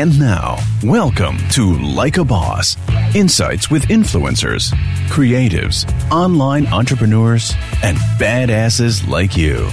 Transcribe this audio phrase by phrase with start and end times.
[0.00, 2.74] And now, welcome to Like a Boss
[3.14, 4.72] Insights with influencers,
[5.10, 7.52] creatives, online entrepreneurs,
[7.82, 9.68] and badasses like you.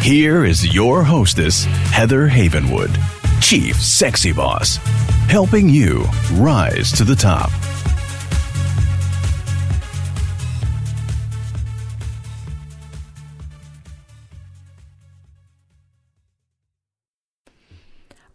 [0.00, 2.98] Here is your hostess, Heather Havenwood,
[3.42, 4.76] Chief Sexy Boss,
[5.28, 7.50] helping you rise to the top.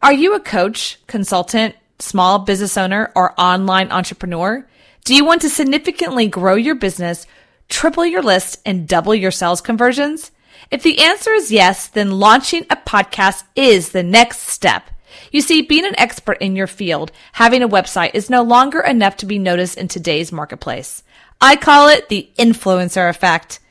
[0.04, 4.68] Are you a coach, consultant, small business owner, or online entrepreneur?
[5.06, 7.26] Do you want to significantly grow your business,
[7.70, 10.32] triple your list, and double your sales conversions?
[10.70, 14.92] If the answer is yes, then launching a podcast is the next step.
[15.32, 19.16] You see, being an expert in your field, having a website is no longer enough
[19.18, 21.02] to be noticed in today's marketplace.
[21.40, 23.62] I call it the influencer effect.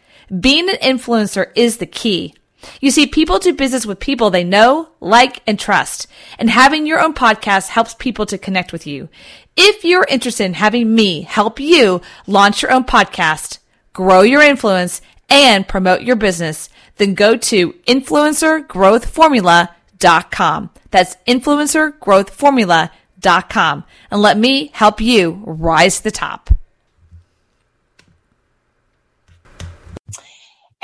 [0.41, 2.34] Being an influencer is the key.
[2.80, 6.06] You see, people do business with people they know, like, and trust.
[6.38, 9.08] And having your own podcast helps people to connect with you.
[9.56, 13.58] If you're interested in having me help you launch your own podcast,
[13.92, 20.70] grow your influence, and promote your business, then go to influencergrowthformula.com.
[20.91, 26.50] That's influencergrowthformula.com and let me help you rise to the top.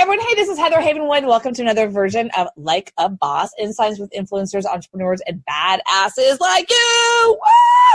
[0.00, 1.26] Everyone, hey, this is Heather Havenwood.
[1.26, 6.70] Welcome to another version of Like a Boss, Insights with influencers, entrepreneurs, and badasses like
[6.70, 7.36] you.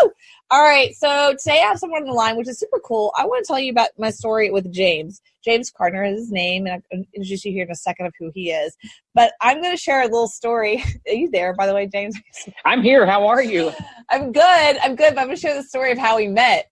[0.02, 0.12] Woo!
[0.52, 3.14] All right, so today I have someone on the line, which is super cool.
[3.18, 5.22] I want to tell you about my story with James.
[5.46, 8.32] James Carner is his name, and I'll introduce you here in a second of who
[8.36, 8.76] he is.
[9.16, 10.84] But I'm going to share a little story.
[11.08, 12.20] Are you there, by the way, James?
[12.66, 13.06] I'm here.
[13.06, 13.72] How are you?
[14.10, 14.78] I'm good.
[14.84, 15.16] I'm good.
[15.16, 16.70] But I'm going to share the story of how we met,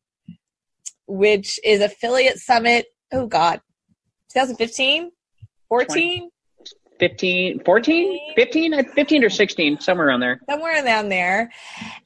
[1.08, 2.88] which is Affiliate Summit.
[3.14, 3.62] Oh, God.
[4.34, 5.12] 2015?
[5.72, 6.30] 14?
[7.00, 10.42] 15, 14, 15, 15 or 16, somewhere around there.
[10.48, 11.50] Somewhere around there.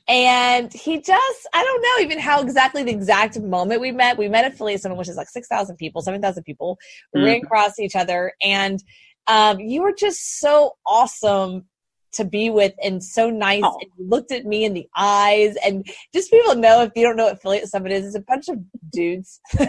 [0.08, 4.20] And he just, I don't know even how exactly the exact moment we met.
[4.20, 6.78] We met at Affiliate Summit, which is like 6,000 people, 7,000 people.
[7.12, 7.28] We mm-hmm.
[7.28, 8.34] ran across each other.
[8.42, 8.82] And
[9.26, 11.66] um, you were just so awesome
[12.14, 13.78] to be with and so nice oh.
[13.82, 17.18] and you looked at me in the eyes and just people know if you don't
[17.18, 18.58] know what affiliate summit is it's a bunch of
[18.94, 19.42] dudes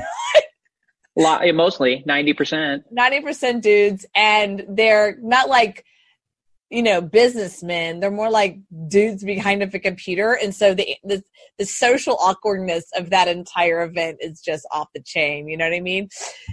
[1.16, 2.82] lot, mostly 90%.
[2.96, 4.06] 90% dudes.
[4.14, 5.84] And they're not like,
[6.70, 8.00] you know, businessmen.
[8.00, 10.36] They're more like dudes behind of a computer.
[10.42, 11.22] And so the, the,
[11.58, 15.48] the social awkwardness of that entire event is just off the chain.
[15.48, 16.08] You know what I mean?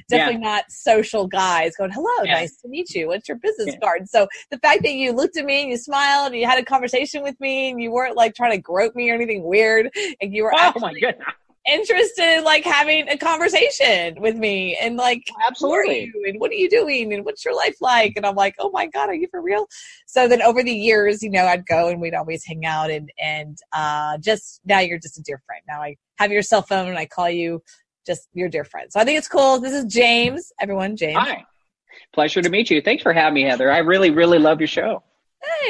[0.09, 0.52] Definitely yeah.
[0.52, 2.35] not social guys going, hello, yeah.
[2.35, 3.07] nice to meet you.
[3.07, 3.79] What's your business yeah.
[3.79, 4.07] card?
[4.07, 6.66] So the fact that you looked at me and you smiled and you had a
[6.66, 9.90] conversation with me and you weren't like trying to grope me or anything weird
[10.22, 11.28] and you were oh actually, my goodness
[11.66, 16.12] interested in like having a conversation with me and like absolutely.
[16.25, 18.13] and what are you doing and what's your life like?
[18.16, 19.68] And i'm like oh my god are you for real?
[20.06, 23.09] So then over the years you know i'd go and we'd always hang out and
[23.22, 25.62] and uh just now you're just a dear friend.
[25.68, 27.62] Now i have your cell phone and i call you
[28.06, 28.91] just your dear friend.
[28.91, 29.59] So i think it's cool.
[29.59, 30.52] This is james.
[30.59, 31.18] Everyone james.
[31.18, 31.46] Hi.
[32.13, 32.81] Pleasure to meet you.
[32.81, 33.72] Thanks for having me heather.
[33.72, 35.03] I really really love your show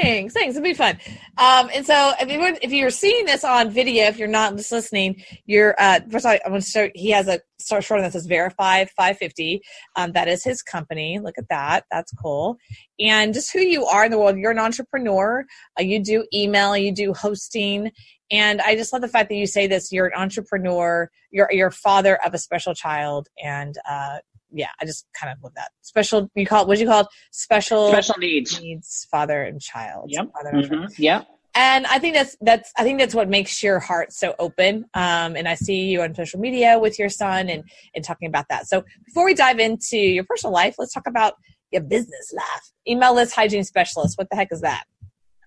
[0.01, 0.55] Thanks, thanks.
[0.55, 0.99] It'll be fun.
[1.37, 4.71] Um, and so if you if you're seeing this on video, if you're not just
[4.71, 6.89] listening, you're uh, first all, I'm going to show.
[6.93, 9.61] He has a short that says Verify 550.
[9.95, 11.19] Um, that is his company.
[11.19, 11.85] Look at that.
[11.91, 12.57] That's cool.
[12.99, 14.37] And just who you are in the world.
[14.37, 15.45] You're an entrepreneur.
[15.79, 16.77] Uh, you do email.
[16.77, 17.91] You do hosting.
[18.31, 19.91] And I just love the fact that you say this.
[19.91, 21.09] You're an entrepreneur.
[21.31, 24.19] You're you're father of a special child, and uh,
[24.53, 25.71] yeah, I just kind of love that.
[25.81, 27.07] Special, you call it, what do you call it?
[27.31, 28.61] Special, special needs.
[28.61, 30.09] Needs, father and child.
[30.11, 30.27] Yep.
[30.45, 30.85] Mm-hmm.
[30.97, 31.27] Yep.
[31.55, 34.85] And I think that's that's I think that's what makes your heart so open.
[34.95, 38.45] Um, and I see you on social media with your son and and talking about
[38.49, 38.67] that.
[38.67, 41.33] So before we dive into your personal life, let's talk about
[41.71, 42.71] your business life.
[42.87, 44.17] Email list hygiene specialist.
[44.17, 44.85] What the heck is that?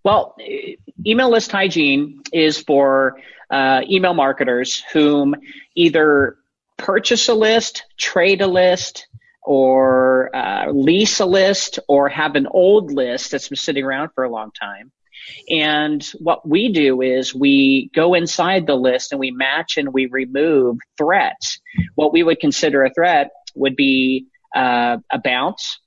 [0.04, 0.36] Well,
[1.04, 3.18] email list hygiene is for
[3.50, 5.34] uh, email marketers whom
[5.74, 6.36] either
[6.76, 9.09] purchase a list, trade a list,
[9.42, 14.24] or uh, lease a list, or have an old list that's been sitting around for
[14.24, 14.92] a long time.
[15.50, 20.06] And what we do is we go inside the list and we match and we
[20.06, 21.59] remove threats.
[21.95, 25.80] What we would consider a threat would be uh, a bounce,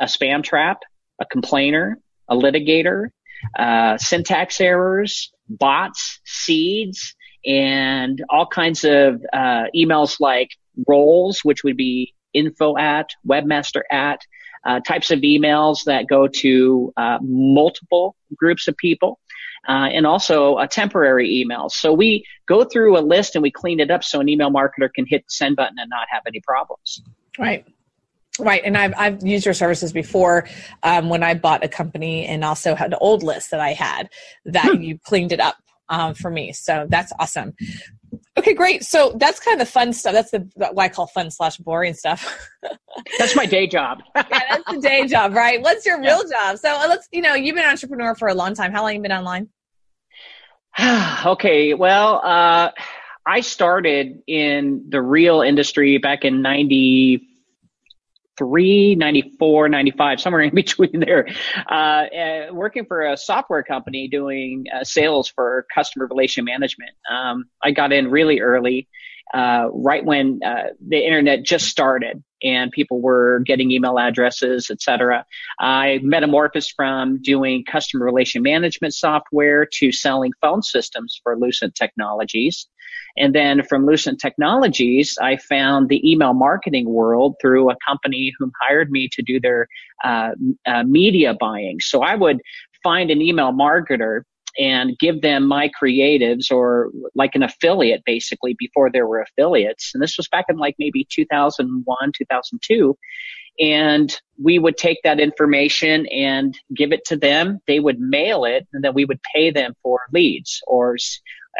[0.00, 0.80] a spam trap,
[1.20, 1.98] a complainer,
[2.28, 3.10] a litigator,
[3.58, 7.14] uh, syntax errors, bots, seeds,
[7.46, 10.50] and all kinds of uh, emails like
[10.86, 14.20] roles, which would be info at, webmaster at,
[14.64, 19.20] uh, types of emails that go to uh, multiple groups of people.
[19.68, 21.68] Uh, and also a temporary email.
[21.68, 24.88] So we go through a list and we clean it up so an email marketer
[24.94, 27.02] can hit the send button and not have any problems.
[27.36, 27.66] Right.
[28.38, 30.46] Right, and I've I've used your services before
[30.82, 34.10] um, when I bought a company, and also had an old list that I had
[34.44, 34.82] that hmm.
[34.82, 35.56] you cleaned it up
[35.88, 36.52] um, for me.
[36.52, 37.54] So that's awesome.
[38.38, 38.84] Okay, great.
[38.84, 40.12] So that's kind of the fun stuff.
[40.12, 42.48] That's the what I call fun slash boring stuff.
[43.18, 44.02] that's my day job.
[44.14, 45.60] yeah, that's the day job, right?
[45.62, 46.58] What's your real job?
[46.58, 48.72] So uh, let's, you know, you've been an entrepreneur for a long time.
[48.72, 49.48] How long have you been online?
[51.26, 52.70] okay, well, uh,
[53.26, 57.26] I started in the real industry back in 90,
[58.38, 61.28] 93, 94, 95, somewhere in between there,
[61.70, 66.92] uh, uh, working for a software company doing uh, sales for customer relation management.
[67.10, 68.88] Um, I got in really early,
[69.34, 75.24] uh, right when uh, the internet just started and people were getting email addresses, etc.
[75.58, 82.68] I metamorphosed from doing customer relation management software to selling phone systems for Lucent Technologies.
[83.18, 88.50] And then from Lucent Technologies, I found the email marketing world through a company who
[88.60, 89.68] hired me to do their
[90.04, 90.32] uh,
[90.66, 91.80] uh, media buying.
[91.80, 92.40] So I would
[92.82, 94.22] find an email marketer
[94.58, 99.90] and give them my creatives or like an affiliate basically before there were affiliates.
[99.92, 102.96] And this was back in like maybe 2001, 2002.
[103.58, 107.58] And we would take that information and give it to them.
[107.66, 110.96] They would mail it and then we would pay them for leads or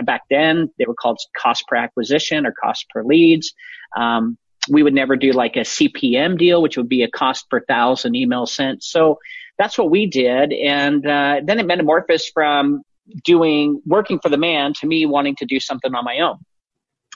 [0.04, 3.54] back then they were called cost per acquisition or cost per leads.
[3.96, 4.38] Um,
[4.68, 8.14] we would never do like a CPM deal, which would be a cost per thousand
[8.14, 8.82] emails sent.
[8.82, 9.18] So
[9.58, 10.52] that's what we did.
[10.52, 12.82] And uh, then it metamorphosed from
[13.24, 16.38] doing working for the man to me wanting to do something on my own.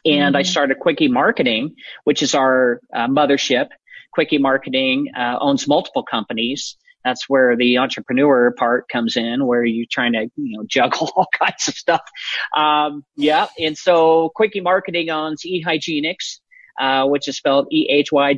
[0.04, 0.36] And mm-hmm.
[0.36, 1.74] I started Quickie Marketing,
[2.04, 3.68] which is our uh, mothership.
[4.12, 6.76] Quickie Marketing uh, owns multiple companies.
[7.04, 11.26] That's where the entrepreneur part comes in, where you're trying to, you know, juggle all
[11.38, 12.02] kinds of stuff.
[12.56, 13.46] Um, yeah.
[13.58, 16.40] And so Quickie Marketing owns eHygienics,
[16.80, 18.34] uh, which is spelled E-H-Y-G-I-E-N-I-C-S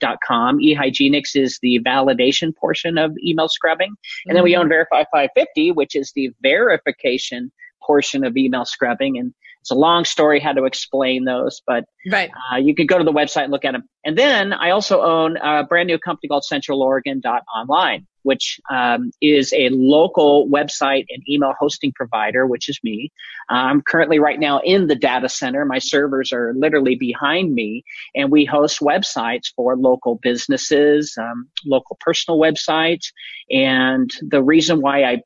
[0.00, 0.58] dot com.
[0.58, 3.88] eHygienics is the validation portion of email scrubbing.
[3.88, 4.34] And mm-hmm.
[4.34, 4.62] then we mm-hmm.
[4.62, 7.50] own Verify 550, which is the verification
[7.82, 9.18] portion of email scrubbing.
[9.18, 12.30] And it's a long story how to explain those, but right.
[12.52, 13.84] Uh, you can go to the website and look at them.
[14.04, 19.68] And then I also own a brand new company called CentralOregon.online, which um, is a
[19.68, 23.12] local website and email hosting provider, which is me.
[23.48, 25.64] Uh, I'm currently right now in the data center.
[25.64, 27.84] My servers are literally behind me,
[28.16, 33.12] and we host websites for local businesses, um, local personal websites.
[33.48, 35.22] And the reason why I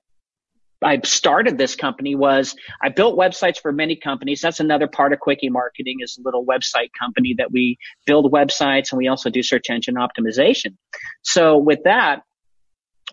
[0.83, 4.41] I started this company was I built websites for many companies.
[4.41, 8.93] That's another part of Quickie Marketing is a little website company that we build websites
[8.93, 10.77] and we also do search engine optimization.
[11.23, 12.23] So with that,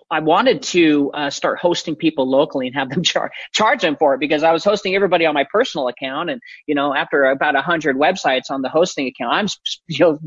[0.09, 4.13] I wanted to uh, start hosting people locally and have them char- charge them for
[4.13, 7.55] it because I was hosting everybody on my personal account, and you know, after about
[7.55, 9.47] a hundred websites on the hosting account, I'm
[9.87, 10.19] you know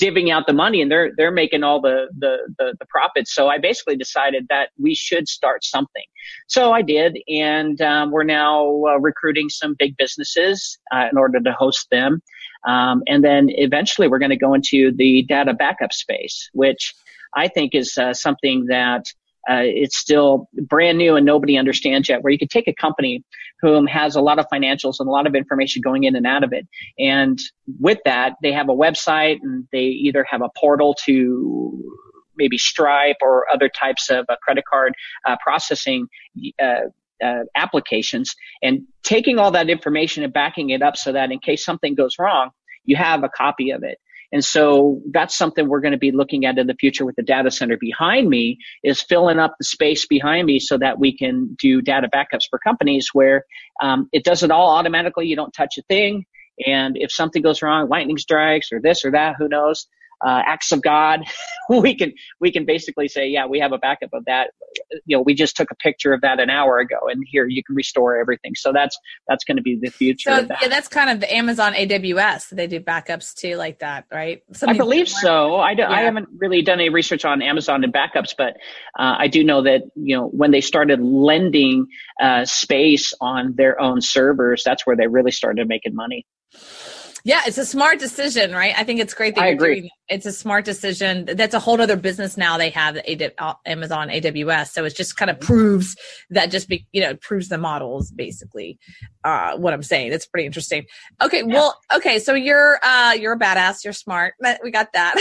[0.00, 3.34] divvying out the money, and they're they're making all the the the, the profits.
[3.34, 6.04] So I basically decided that we should start something.
[6.46, 11.40] So I did, and um, we're now uh, recruiting some big businesses uh, in order
[11.40, 12.22] to host them.
[12.66, 16.92] Um, and then eventually we're going to go into the data backup space, which
[17.34, 19.04] I think is uh, something that
[19.48, 22.22] uh, it's still brand new and nobody understands yet.
[22.22, 23.24] Where you could take a company
[23.60, 26.44] whom has a lot of financials and a lot of information going in and out
[26.44, 26.66] of it,
[26.98, 27.38] and
[27.80, 31.96] with that, they have a website and they either have a portal to
[32.36, 34.94] maybe Stripe or other types of uh, credit card
[35.26, 36.06] uh, processing.
[36.60, 36.80] Uh,
[37.20, 41.64] uh, applications and taking all that information and backing it up so that in case
[41.64, 42.50] something goes wrong,
[42.84, 43.98] you have a copy of it.
[44.32, 47.22] And so that's something we're going to be looking at in the future with the
[47.22, 51.54] data center behind me is filling up the space behind me so that we can
[51.58, 53.44] do data backups for companies where
[53.82, 55.26] um, it does it all automatically.
[55.26, 56.26] You don't touch a thing.
[56.66, 59.86] And if something goes wrong, lightning strikes or this or that, who knows?
[60.24, 61.20] Uh, acts of God,
[61.68, 64.50] we can we can basically say, yeah, we have a backup of that.
[65.06, 67.62] You know, we just took a picture of that an hour ago, and here you
[67.62, 68.54] can restore everything.
[68.54, 68.98] So that's
[69.28, 70.30] that's going to be the future.
[70.30, 70.58] So that.
[70.62, 72.50] yeah, that's kind of the Amazon AWS.
[72.50, 74.42] They do backups too, like that, right?
[74.66, 75.56] I believe so.
[75.56, 75.90] I, do, yeah.
[75.90, 78.54] I haven't really done any research on Amazon and backups, but
[78.98, 81.86] uh, I do know that you know when they started lending
[82.20, 86.26] uh, space on their own servers, that's where they really started making money.
[87.28, 88.72] Yeah, it's a smart decision, right?
[88.74, 89.80] I think it's great that I you're agree.
[89.80, 89.90] doing.
[90.08, 91.26] It's a smart decision.
[91.26, 92.56] That's a whole other business now.
[92.56, 95.46] They have uh, Amazon AWS, so it just kind of mm-hmm.
[95.46, 95.94] proves
[96.30, 98.78] that just be you know proves the models basically.
[99.24, 100.10] Uh, what I'm saying.
[100.10, 100.86] It's pretty interesting.
[101.20, 101.54] Okay, yeah.
[101.54, 103.84] well, okay, so you're uh you're a badass.
[103.84, 104.32] You're smart.
[104.64, 105.14] We got that.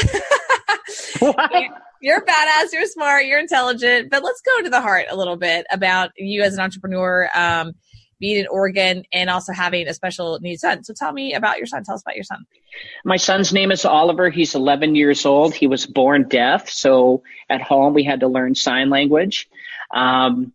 [2.01, 2.71] you're badass.
[2.71, 3.25] You're smart.
[3.25, 4.11] You're intelligent.
[4.11, 7.29] But let's go to the heart a little bit about you as an entrepreneur.
[7.35, 7.73] Um,
[8.19, 10.83] being in Oregon and also having a special needs son.
[10.83, 11.83] So tell me about your son.
[11.83, 12.45] Tell us about your son.
[13.05, 14.29] My son's name is Oliver.
[14.29, 15.53] He's 11 years old.
[15.53, 16.69] He was born deaf.
[16.69, 19.47] So at home, we had to learn sign language.
[19.93, 20.53] Um,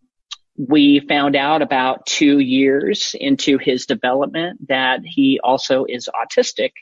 [0.56, 6.72] we found out about two years into his development that he also is autistic,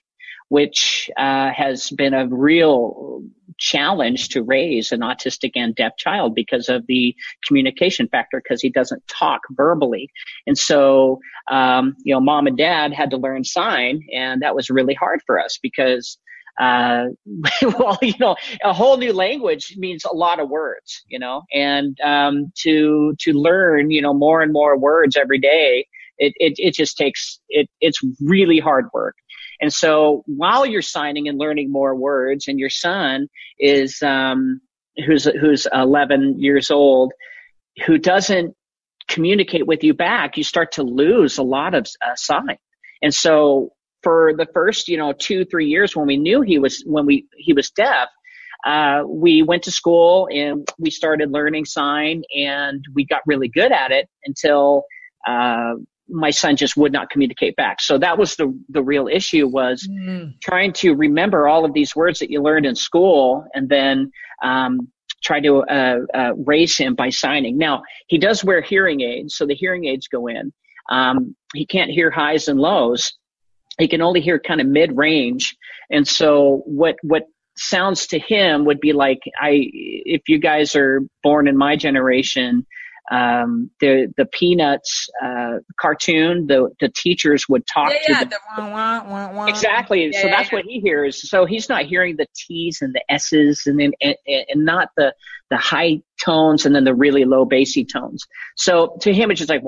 [0.48, 3.22] which uh, has been a real
[3.60, 7.14] challenge to raise an autistic and deaf child because of the
[7.46, 10.10] communication factor because he doesn't talk verbally
[10.46, 14.70] and so um, you know mom and dad had to learn sign and that was
[14.70, 16.18] really hard for us because
[16.60, 17.06] uh,
[17.62, 21.96] well, you know, a whole new language means a lot of words, you know, and
[22.04, 25.86] um, to to learn, you know, more and more words every day,
[26.18, 27.68] it it, it just takes it.
[27.80, 29.16] It's really hard work.
[29.60, 34.60] And so while you're signing and learning more words, and your son is um,
[35.06, 37.12] who's who's 11 years old,
[37.86, 38.54] who doesn't
[39.08, 42.56] communicate with you back, you start to lose a lot of uh, sign.
[43.02, 46.82] And so for the first, you know, two, three years when we knew he was,
[46.86, 48.08] when we, he was deaf,
[48.64, 53.72] uh, we went to school and we started learning sign and we got really good
[53.72, 54.84] at it until,
[55.26, 55.74] uh,
[56.10, 57.80] my son just would not communicate back.
[57.80, 60.32] So that was the, the real issue was mm.
[60.40, 64.10] trying to remember all of these words that you learned in school and then,
[64.42, 64.88] um,
[65.22, 67.58] try to uh, uh, raise him by signing.
[67.58, 70.50] Now he does wear hearing aids, so the hearing aids go in.
[70.90, 73.12] Um, he can't hear highs and lows,
[73.78, 75.56] he can only hear kind of mid range.
[75.90, 77.24] And so what, what
[77.56, 82.66] sounds to him would be like, I, if you guys are born in my generation,
[83.10, 88.38] um, the the Peanuts uh, cartoon, the the teachers would talk yeah, to yeah, the,
[88.56, 90.10] wah, wah, wah, exactly.
[90.12, 91.28] Yeah, so that's what he hears.
[91.28, 95.14] So he's not hearing the T's and the S's, and then and, and not the
[95.50, 98.24] the high tones and then the really low bassy tones.
[98.56, 99.62] So to him, it's just like,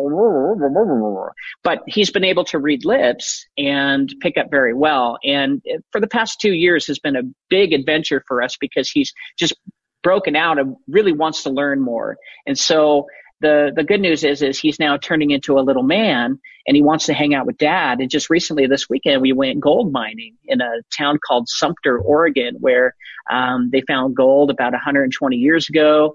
[1.65, 5.19] but he's been able to read lips and pick up very well.
[5.25, 5.61] And
[5.91, 9.55] for the past two years has been a big adventure for us because he's just
[10.03, 12.17] broken out and really wants to learn more.
[12.47, 13.07] And so
[13.41, 16.83] the the good news is is he's now turning into a little man and he
[16.83, 18.01] wants to hang out with dad.
[18.01, 22.57] And just recently this weekend we went gold mining in a town called Sumpter Oregon
[22.61, 22.95] where
[23.31, 26.15] um, they found gold about 120 years ago.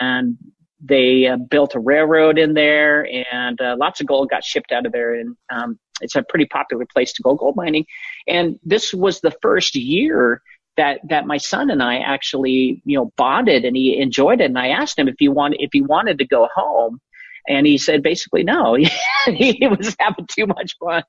[0.00, 0.38] And
[0.84, 4.84] they uh, built a railroad in there and uh, lots of gold got shipped out
[4.84, 5.14] of there.
[5.14, 7.86] And um, it's a pretty popular place to go gold mining.
[8.26, 10.42] And this was the first year
[10.76, 14.46] that that my son and I actually you know bonded and he enjoyed it.
[14.46, 17.00] And I asked him if he wanted if he wanted to go home.
[17.48, 18.76] And he said basically no.
[19.26, 21.02] He was having too much fun.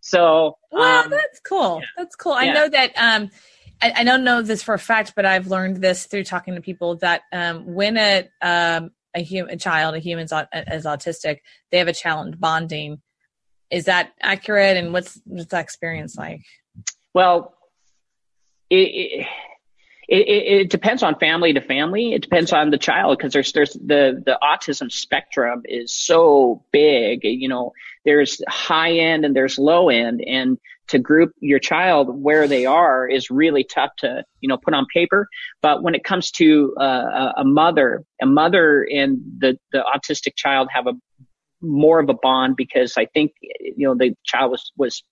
[0.00, 1.80] So well um, that's cool.
[1.80, 1.86] yeah.
[1.96, 2.32] that's cool.
[2.32, 3.30] I know that um
[3.82, 6.60] I, I, don't know this for a fact but I've learned this through talking to
[6.60, 11.38] people that um when a um a human a child a human's is autistic
[11.70, 13.00] they have a challenge bonding.
[13.70, 14.76] Is that accurate?
[14.76, 16.42] And what's what's that experience like?
[17.12, 17.54] Well
[18.74, 19.26] it,
[20.08, 22.12] it, it, depends on family to family.
[22.12, 27.20] It depends on the child because there's there's the the autism spectrum is so big.
[27.22, 27.72] You know,
[28.04, 33.08] there's high end and there's low end, and to group your child where they are
[33.08, 35.26] is really tough to you know put on paper.
[35.62, 40.68] But when it comes to uh, a mother, a mother and the the autistic child
[40.74, 40.92] have a
[41.62, 45.02] more of a bond because I think you know the child was was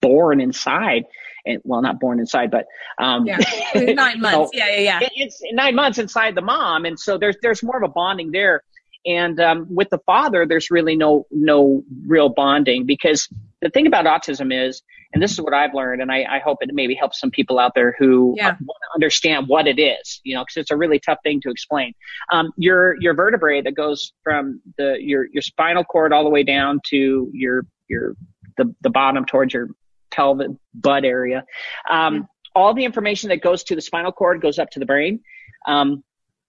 [0.00, 1.04] born inside
[1.48, 2.66] and well, not born inside, but
[2.98, 3.38] um, yeah,
[3.74, 4.50] nine months.
[4.52, 5.00] yeah, yeah, yeah.
[5.00, 8.30] It, it's nine months inside the mom, and so there's there's more of a bonding
[8.30, 8.62] there.
[9.06, 13.28] And um, with the father, there's really no no real bonding because
[13.62, 16.58] the thing about autism is, and this is what I've learned, and I, I hope
[16.60, 18.50] it maybe helps some people out there who yeah.
[18.50, 21.50] want to understand what it is, you know, because it's a really tough thing to
[21.50, 21.94] explain.
[22.32, 26.42] Um, your your vertebrae that goes from the your your spinal cord all the way
[26.42, 28.14] down to your your
[28.56, 29.68] the the bottom towards your
[30.10, 31.44] pelvic butt area.
[31.90, 32.28] Um.
[32.54, 35.20] All the information that goes to the spinal cord goes up to the brain.
[35.68, 36.02] Um,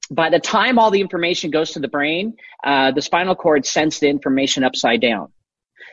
[0.09, 3.99] by the time all the information goes to the brain, uh, the spinal cord sends
[3.99, 5.31] the information upside down.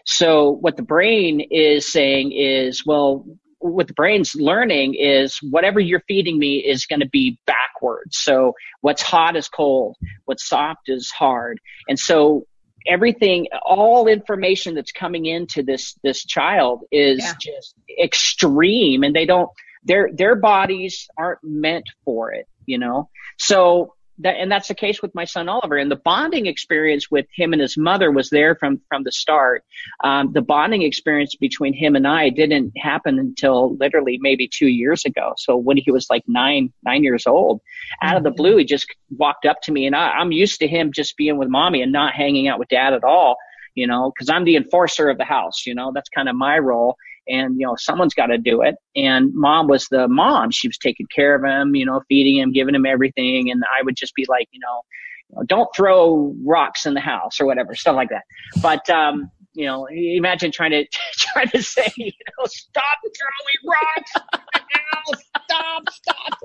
[0.07, 3.27] So what the brain is saying is, well,
[3.59, 8.17] what the brain's learning is whatever you're feeding me is going to be backwards.
[8.17, 11.61] So what's hot is cold, what's soft is hard.
[11.89, 12.47] And so
[12.87, 17.35] everything, all information that's coming into this, this child is yeah.
[17.41, 19.51] just extreme and they don't,
[19.85, 23.09] their, their bodies aren't meant for it, you know?
[23.39, 25.77] So that, and that's the case with my son Oliver.
[25.77, 29.65] And the bonding experience with him and his mother was there from from the start.
[30.03, 35.05] Um, the bonding experience between him and I didn't happen until literally maybe two years
[35.05, 35.35] ago.
[35.37, 37.61] So when he was like nine nine years old,
[38.03, 38.17] out mm-hmm.
[38.19, 38.37] of the mm-hmm.
[38.37, 41.39] blue, he just walked up to me, and I, I'm used to him just being
[41.39, 43.37] with mommy and not hanging out with dad at all.
[43.75, 45.67] You know, because I'm the enforcer of the house.
[45.67, 46.97] You know, that's kind of my role
[47.29, 50.79] and you know someone's got to do it and mom was the mom she was
[50.79, 54.15] taking care of him you know feeding him giving him everything and i would just
[54.15, 54.81] be like you know
[55.47, 58.23] don't throw rocks in the house or whatever, stuff like that.
[58.63, 60.87] But um, you know, imagine trying to
[61.19, 64.13] trying to say, you know, stop throwing rocks.
[64.55, 66.39] In the house, stop, stop.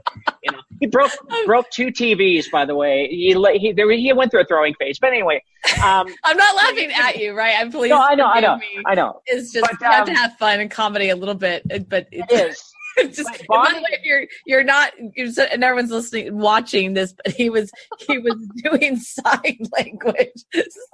[0.44, 1.12] You know, he broke
[1.46, 2.50] broke two TVs.
[2.52, 5.00] By the way, he he there, he went through a throwing phase.
[5.00, 5.44] But anyway,
[5.84, 7.56] um, I'm not laughing at you, right?
[7.58, 7.92] I'm pleased.
[7.92, 9.22] No, I know, I know, I know.
[9.26, 12.08] It's just but, you have to um, have fun and comedy a little bit, but
[12.12, 12.71] it is.
[13.12, 17.34] just by the way, if you're you're not you're, and everyone's listening watching this, but
[17.34, 17.72] he was
[18.08, 20.44] he was doing sign language.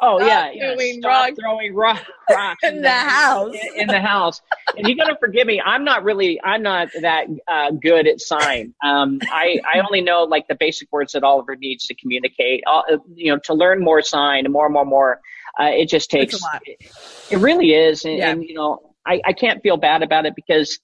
[0.01, 0.73] Oh yeah, yeah.
[0.75, 3.53] Doing Stop throwing rock, rocks in, in the, house.
[3.53, 4.41] In, in, the house,
[4.75, 5.61] and you got to forgive me.
[5.63, 8.73] I'm not really I'm not that uh, good at sign.
[8.83, 12.63] Um, I I only know like the basic words that Oliver needs to communicate.
[12.67, 15.21] Uh, you know, to learn more sign more and more more.
[15.59, 16.35] Uh, it just takes.
[16.35, 16.91] a It,
[17.31, 18.29] it, really is, and, yeah.
[18.29, 20.79] and you know, I I can't feel bad about it because.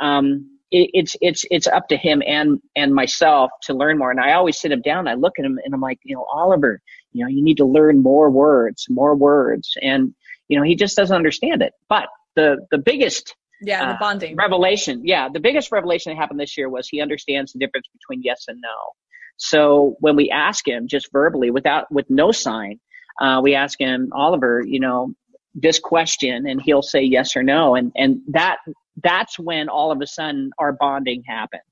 [0.00, 4.10] Um, it, it's it's it's up to him and and myself to learn more.
[4.10, 5.06] And I always sit him down.
[5.06, 6.80] I look at him and I'm like, you know, Oliver,
[7.12, 10.14] you know, you need to learn more words, more words, and
[10.48, 11.72] you know, he just doesn't understand it.
[11.88, 16.16] But the the biggest yeah, the uh, bonding uh, revelation, yeah, the biggest revelation that
[16.16, 18.92] happened this year was he understands the difference between yes and no.
[19.36, 22.80] So when we ask him just verbally, without with no sign,
[23.20, 25.12] uh, we ask him, Oliver, you know,
[25.54, 28.58] this question, and he'll say yes or no, and and that
[29.02, 31.62] that's when all of a sudden our bonding happened.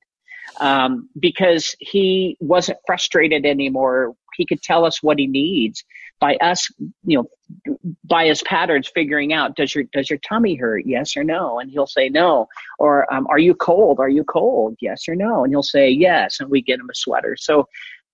[0.60, 4.14] Um, because he wasn't frustrated anymore.
[4.34, 5.82] He could tell us what he needs
[6.20, 6.68] by us,
[7.04, 10.84] you know, by his patterns figuring out, does your, does your tummy hurt?
[10.84, 11.58] Yes or no?
[11.58, 12.48] And he'll say no.
[12.78, 13.98] Or, um, are you cold?
[13.98, 14.76] Are you cold?
[14.80, 15.42] Yes or no?
[15.42, 16.38] And he'll say yes.
[16.38, 17.36] And we get him a sweater.
[17.38, 17.66] So,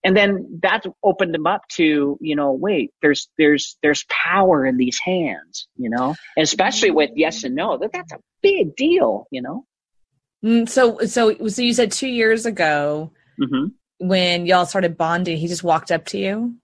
[0.08, 4.78] and then that opened them up to, you know, wait, there's, there's, there's power in
[4.78, 9.42] these hands, you know, especially with yes and no, that that's a big deal, you
[9.42, 9.66] know?
[10.42, 13.66] Mm, so, so, so you said two years ago mm-hmm.
[13.98, 16.54] when y'all started bonding, he just walked up to you.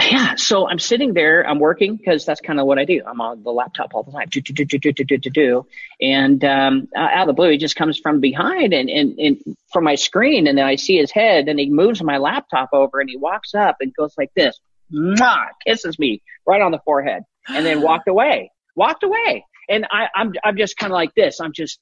[0.00, 0.34] Yeah.
[0.34, 3.02] So I'm sitting there, I'm working because that's kind of what I do.
[3.06, 4.28] I'm on the laptop all the time.
[4.28, 5.66] Do, do, do, do, do, do, do, do.
[6.00, 9.84] And, um, out of the blue, he just comes from behind and, and, and from
[9.84, 10.48] my screen.
[10.48, 13.54] And then I see his head and he moves my laptop over and he walks
[13.54, 14.58] up and goes like this,
[14.92, 15.46] Mwah!
[15.64, 20.32] kisses me right on the forehead and then walked away, walked away and I, I'm
[20.42, 21.40] I'm just kind of like this.
[21.40, 21.78] I'm just,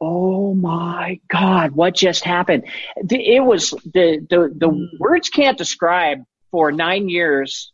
[0.00, 2.64] oh my God, what just happened?
[2.96, 4.86] It was the the the mm.
[4.98, 7.72] words can't describe for nine years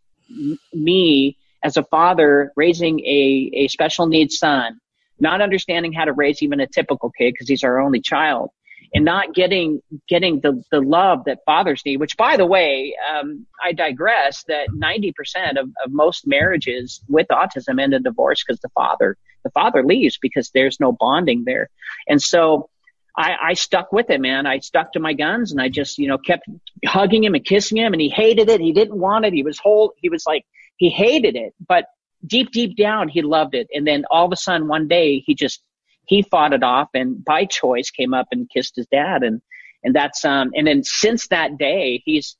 [0.72, 4.78] me as a father raising a a special needs son,
[5.18, 8.50] not understanding how to raise even a typical kid because he's our only child
[8.94, 11.98] and not getting getting the the love that fathers need.
[11.98, 14.44] Which, by the way, um, I digress.
[14.48, 19.16] That ninety percent of, of most marriages with autism end in divorce because the father
[19.42, 21.70] the father leaves because there's no bonding there,
[22.08, 22.70] and so.
[23.16, 24.46] I, I stuck with it, man.
[24.46, 26.48] I stuck to my guns and I just, you know, kept
[26.84, 28.60] hugging him and kissing him and he hated it.
[28.60, 29.32] He didn't want it.
[29.32, 30.44] He was whole, he was like,
[30.76, 31.86] he hated it, but
[32.26, 33.68] deep, deep down, he loved it.
[33.72, 35.62] And then all of a sudden one day he just
[36.06, 39.40] he fought it off and by choice came up and kissed his dad and
[39.82, 42.36] and that's um and then since that day he's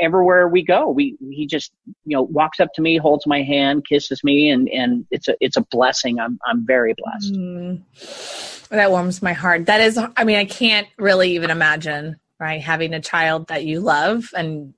[0.00, 1.72] everywhere we go we he just
[2.04, 5.36] you know walks up to me holds my hand kisses me and and it's a
[5.40, 8.68] it's a blessing i'm i'm very blessed mm.
[8.68, 12.94] that warms my heart that is i mean i can't really even imagine right having
[12.94, 14.74] a child that you love and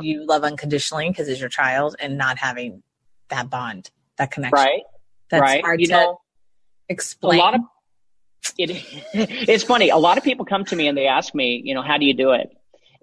[0.00, 2.82] you love unconditionally because it's your child and not having
[3.28, 4.82] that bond that connection right
[5.30, 6.20] that's right hard you to, know
[6.88, 7.38] explain?
[7.38, 7.60] A lot of
[8.58, 8.70] it,
[9.48, 9.90] it's funny.
[9.90, 12.06] A lot of people come to me and they ask me, you know, how do
[12.06, 12.50] you do it?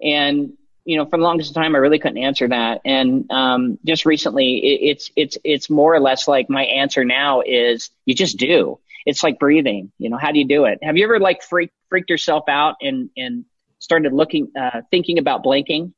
[0.02, 2.80] And you know, for the longest time, I really couldn't answer that.
[2.84, 7.42] And um, just recently, it, it's it's it's more or less like my answer now
[7.44, 8.78] is you just do.
[9.06, 9.92] It's like breathing.
[9.98, 10.78] You know, how do you do it?
[10.82, 13.44] Have you ever like freak, freaked yourself out and and
[13.78, 15.94] started looking, uh, thinking about blinking?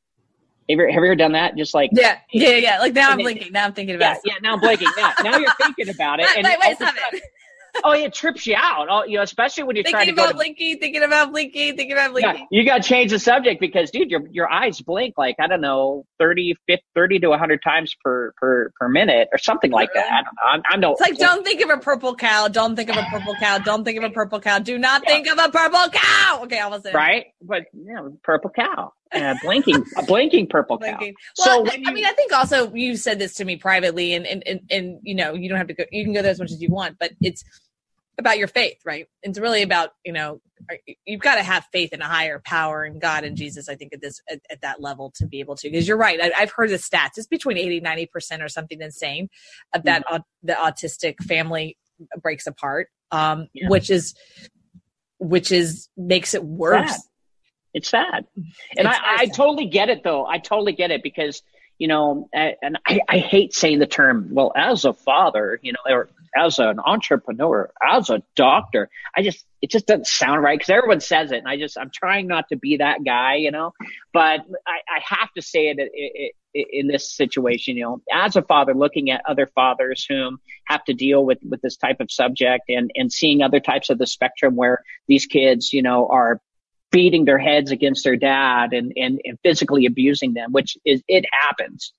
[0.69, 1.55] Have you, have you ever done that?
[1.55, 2.79] Just like yeah, yeah, yeah.
[2.79, 3.51] Like now I'm blinking.
[3.51, 4.21] Now I'm thinking about yeah, it.
[4.25, 4.89] Yeah, now I'm blinking.
[4.97, 6.27] Now, now you're thinking about it.
[6.35, 7.23] and wait, wait, stop it
[7.83, 8.87] oh, it trips you out.
[8.89, 11.75] Oh, you know, especially when you're thinking trying to about go blinking, thinking about blinking,
[11.75, 12.47] thinking about blinking.
[12.51, 15.47] Yeah, you got to change the subject because, dude, your your eyes blink like I
[15.47, 19.89] don't know, 30, 50, 30 to hundred times per per per minute or something like
[19.93, 20.05] that.
[20.05, 20.47] I don't know.
[20.49, 20.91] I'm, I'm no.
[20.93, 22.47] It's like don't think of a purple cow.
[22.47, 23.57] Don't think of a purple cow.
[23.57, 24.59] Don't think of a purple cow.
[24.59, 25.13] Do not yeah.
[25.13, 26.41] think of a purple cow.
[26.43, 28.93] Okay, I almost right, but you know, purple cow.
[29.13, 31.13] Uh, blinking, a blinking purple blinking.
[31.13, 31.45] cow.
[31.45, 34.13] Well, so I, you, I mean, I think also you said this to me privately,
[34.13, 35.85] and, and and and you know, you don't have to go.
[35.91, 37.43] You can go there as much as you want, but it's
[38.17, 39.07] about your faith, right?
[39.21, 40.41] It's really about, you know,
[41.05, 43.93] you've got to have faith in a higher power and God and Jesus, I think
[43.93, 46.19] at this, at, at that level to be able to, because you're right.
[46.19, 47.17] I, have heard the stats.
[47.17, 49.29] It's between 80, 90% or something insane
[49.73, 50.17] of that, mm-hmm.
[50.43, 51.77] the autistic family
[52.21, 53.69] breaks apart, um, yeah.
[53.69, 54.15] which is,
[55.19, 57.07] which is, makes it worse.
[57.73, 58.25] It's sad.
[58.35, 60.25] And it's I, I totally get it though.
[60.25, 61.43] I totally get it because,
[61.77, 65.79] you know, and I, I hate saying the term, well, as a father, you know,
[65.93, 70.69] or as an entrepreneur, as a doctor, I just, it just doesn't sound right because
[70.69, 71.37] everyone says it.
[71.39, 73.73] And I just, I'm trying not to be that guy, you know,
[74.13, 78.35] but I, I have to say it, it, it in this situation, you know, as
[78.35, 82.11] a father looking at other fathers whom have to deal with, with this type of
[82.11, 86.41] subject and, and seeing other types of the spectrum where these kids, you know, are
[86.91, 91.25] beating their heads against their dad and, and, and physically abusing them, which is, it
[91.31, 91.93] happens.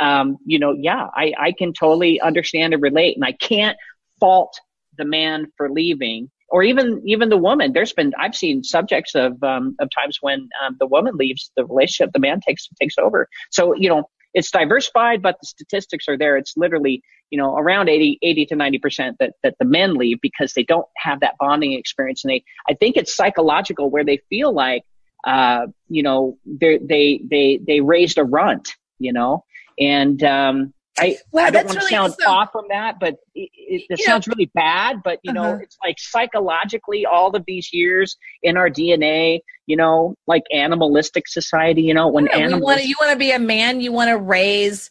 [0.00, 3.76] Um, you know, yeah, I, I can totally understand and relate and I can't
[4.20, 4.58] fault
[4.98, 7.72] the man for leaving or even, even the woman.
[7.72, 11.64] There's been, I've seen subjects of, um, of times when, um, the woman leaves the
[11.64, 13.28] relationship, the man takes, takes over.
[13.50, 16.36] So, you know, it's diversified, but the statistics are there.
[16.36, 20.52] It's literally, you know, around 80, 80 to 90% that, that the men leave because
[20.52, 22.24] they don't have that bonding experience.
[22.24, 24.82] And they, I think it's psychological where they feel like,
[25.26, 29.44] uh, you know, they, they, they, they raised a runt, you know,
[29.78, 33.16] and, um, I, well, I don't want to really, sound so, off from that, but
[33.34, 35.02] it, it, it sounds know, really bad.
[35.02, 35.42] But you uh-huh.
[35.42, 41.26] know, it's like psychologically, all of these years in our DNA, you know, like animalistic
[41.26, 41.82] society.
[41.82, 44.18] You know, when yeah, animals, want you want to be a man, you want to
[44.18, 44.90] raise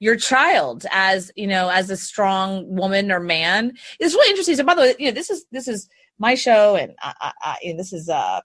[0.00, 3.72] your child as you know as a strong woman or man.
[4.00, 4.56] It's really interesting.
[4.56, 5.88] So, by the way, you know, this is this is
[6.18, 8.40] my show, and I, I, I, this is uh.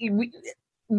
[0.00, 0.30] We,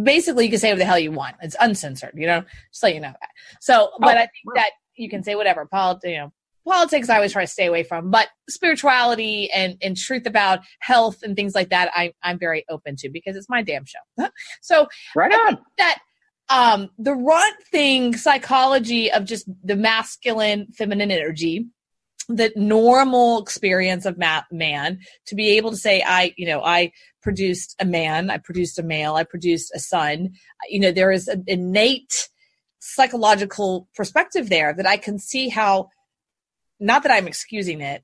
[0.03, 1.35] basically you can say what the hell you want.
[1.41, 3.29] It's uncensored, you know, just let you know that.
[3.59, 5.65] So, but oh, I think that you can say whatever.
[5.65, 6.31] Politics, you know,
[6.67, 11.23] politics I always try to stay away from, but spirituality and, and truth about health
[11.23, 14.27] and things like that, I, I'm very open to because it's my damn show.
[14.61, 15.57] so, right on.
[15.77, 15.99] that
[16.49, 21.67] um, the runt thing, psychology of just the masculine, feminine energy,
[22.29, 26.91] the normal experience of ma- man to be able to say, I, you know, I
[27.23, 30.33] produced a man, I produced a male, I produced a son.
[30.69, 32.29] You know, there is an innate
[32.79, 35.89] psychological perspective there that I can see how,
[36.79, 38.03] not that I'm excusing it,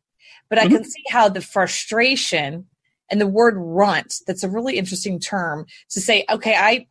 [0.50, 0.68] but mm-hmm.
[0.68, 2.66] I can see how the frustration
[3.12, 6.88] and the word runt, that's a really interesting term to say, okay, I,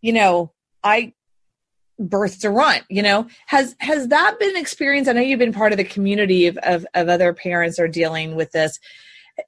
[0.00, 1.12] you know, I
[2.00, 5.08] birthed to runt, you know, has, has that been experienced?
[5.08, 8.36] I know you've been part of the community of, of, of other parents are dealing
[8.36, 8.78] with this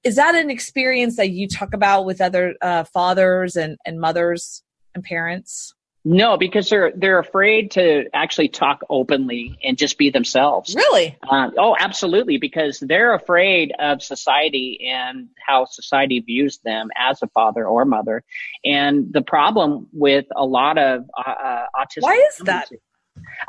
[0.05, 4.63] is that an experience that you talk about with other uh, fathers and, and mothers
[4.95, 5.75] and parents?
[6.05, 10.75] No, because they're they're afraid to actually talk openly and just be themselves.
[10.75, 11.19] Really?
[11.29, 17.27] Uh, oh, absolutely, because they're afraid of society and how society views them as a
[17.29, 18.25] father or mother.
[18.65, 22.03] And the problem with a lot of uh, uh autism.
[22.03, 22.71] Why is that?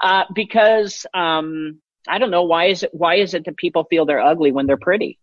[0.04, 2.44] Uh, because um, I don't know.
[2.44, 2.90] Why is it?
[2.94, 5.20] Why is it that people feel they're ugly when they're pretty?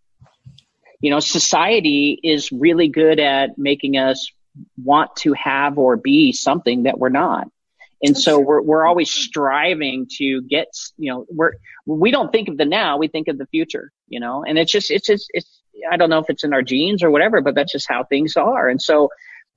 [1.01, 4.33] you know, society is really good at making us
[4.83, 7.49] want to have or be something that we're not.
[8.03, 11.53] And so we're, we're always striving to get, you know, we're,
[11.85, 14.71] we don't think of the now, we think of the future, you know, and it's
[14.71, 17.55] just, it's just, it's, I don't know if it's in our genes or whatever, but
[17.55, 18.68] that's just how things are.
[18.68, 19.09] And so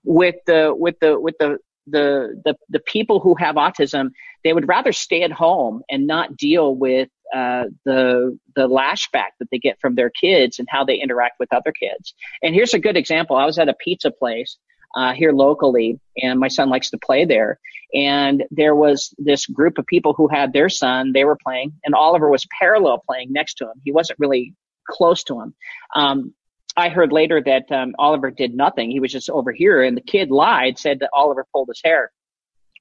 [0.03, 4.09] with the, with the, with the, the, the, the people who have autism,
[4.43, 9.49] they would rather stay at home and not deal with uh, the the lashback that
[9.51, 12.13] they get from their kids and how they interact with other kids.
[12.43, 13.37] And here's a good example.
[13.37, 14.57] I was at a pizza place
[14.95, 17.59] uh, here locally, and my son likes to play there.
[17.93, 21.11] And there was this group of people who had their son.
[21.11, 23.81] They were playing, and Oliver was parallel playing next to him.
[23.83, 24.53] He wasn't really
[24.87, 25.53] close to him.
[25.95, 26.33] Um,
[26.77, 28.91] I heard later that um, Oliver did nothing.
[28.91, 32.11] He was just over here, and the kid lied, said that Oliver pulled his hair.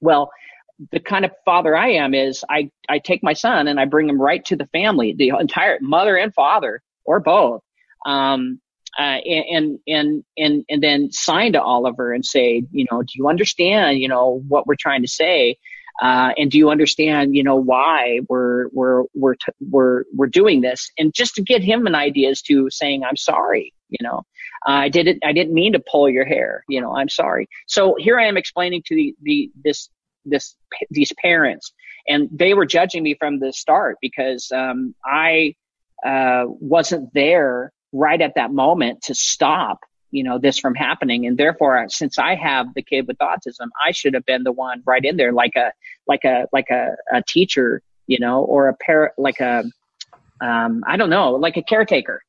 [0.01, 0.31] Well,
[0.91, 4.09] the kind of father I am is I, I take my son and I bring
[4.09, 7.61] him right to the family, the entire mother and father or both.
[8.05, 8.59] Um,
[8.99, 13.27] uh, and, and, and, and then sign to Oliver and say, you know, do you
[13.27, 15.57] understand, you know, what we're trying to say?
[16.01, 20.61] Uh, and do you understand, you know, why we're, we're, we're, t- we're, we're doing
[20.61, 20.89] this?
[20.97, 24.23] And just to get him an idea as to saying, I'm sorry, you know,
[24.67, 27.47] uh, I didn't, I didn't mean to pull your hair, you know, I'm sorry.
[27.67, 29.89] So here I am explaining to the, the, this,
[30.25, 30.55] this
[30.89, 31.73] these parents,
[32.07, 35.55] and they were judging me from the start because um, I
[36.05, 39.79] uh, wasn't there right at that moment to stop
[40.11, 43.91] you know this from happening and therefore since i have the kid with autism i
[43.91, 45.71] should have been the one right in there like a
[46.07, 49.63] like a like a, a teacher you know or a parent like a
[50.41, 52.21] um, i don't know like a caretaker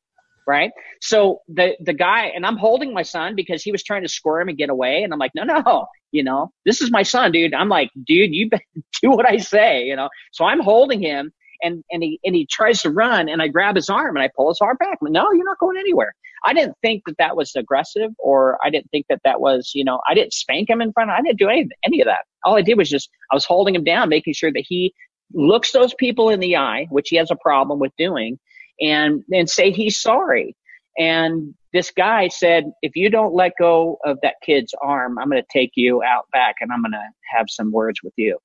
[0.46, 0.70] right
[1.00, 4.48] so the the guy and i'm holding my son because he was trying to squirm
[4.48, 7.54] and get away and i'm like no no you know, this is my son, dude.
[7.54, 8.50] I'm like, dude, you
[9.02, 10.10] do what I say, you know.
[10.30, 13.76] So I'm holding him and, and he and he tries to run and I grab
[13.76, 14.98] his arm and I pull his arm back.
[15.00, 16.14] Like, no, you're not going anywhere.
[16.44, 19.84] I didn't think that that was aggressive or I didn't think that that was, you
[19.84, 22.24] know, I didn't spank him in front of, I didn't do any, any of that.
[22.44, 24.92] All I did was just, I was holding him down, making sure that he
[25.32, 28.38] looks those people in the eye, which he has a problem with doing
[28.80, 30.56] and, and say he's sorry.
[30.98, 35.42] And this guy said, if you don't let go of that kid's arm, I'm going
[35.42, 38.38] to take you out back and I'm going to have some words with you.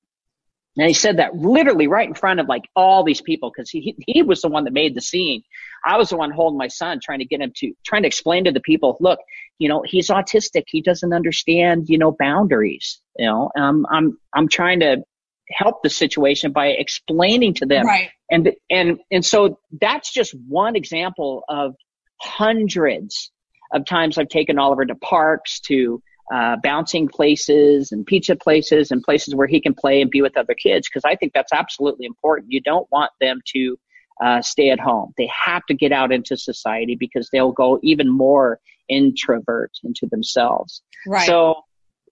[0.76, 3.96] And he said that literally right in front of like all these people because he,
[4.06, 5.42] he was the one that made the scene.
[5.84, 8.44] I was the one holding my son trying to get him to, trying to explain
[8.44, 9.18] to the people, look,
[9.58, 10.64] you know, he's autistic.
[10.68, 13.00] He doesn't understand, you know, boundaries.
[13.16, 15.02] You know, um, I'm, I'm trying to
[15.50, 17.84] help the situation by explaining to them.
[17.84, 18.10] Right.
[18.30, 21.74] And, and, and so that's just one example of
[22.20, 23.32] hundreds
[23.72, 29.02] of times I've taken Oliver to parks, to uh, bouncing places and pizza places and
[29.02, 32.06] places where he can play and be with other kids because I think that's absolutely
[32.06, 32.52] important.
[32.52, 33.78] You don't want them to
[34.20, 35.12] uh, stay at home.
[35.16, 40.82] They have to get out into society because they'll go even more introvert into themselves.
[41.06, 41.26] Right.
[41.26, 41.62] So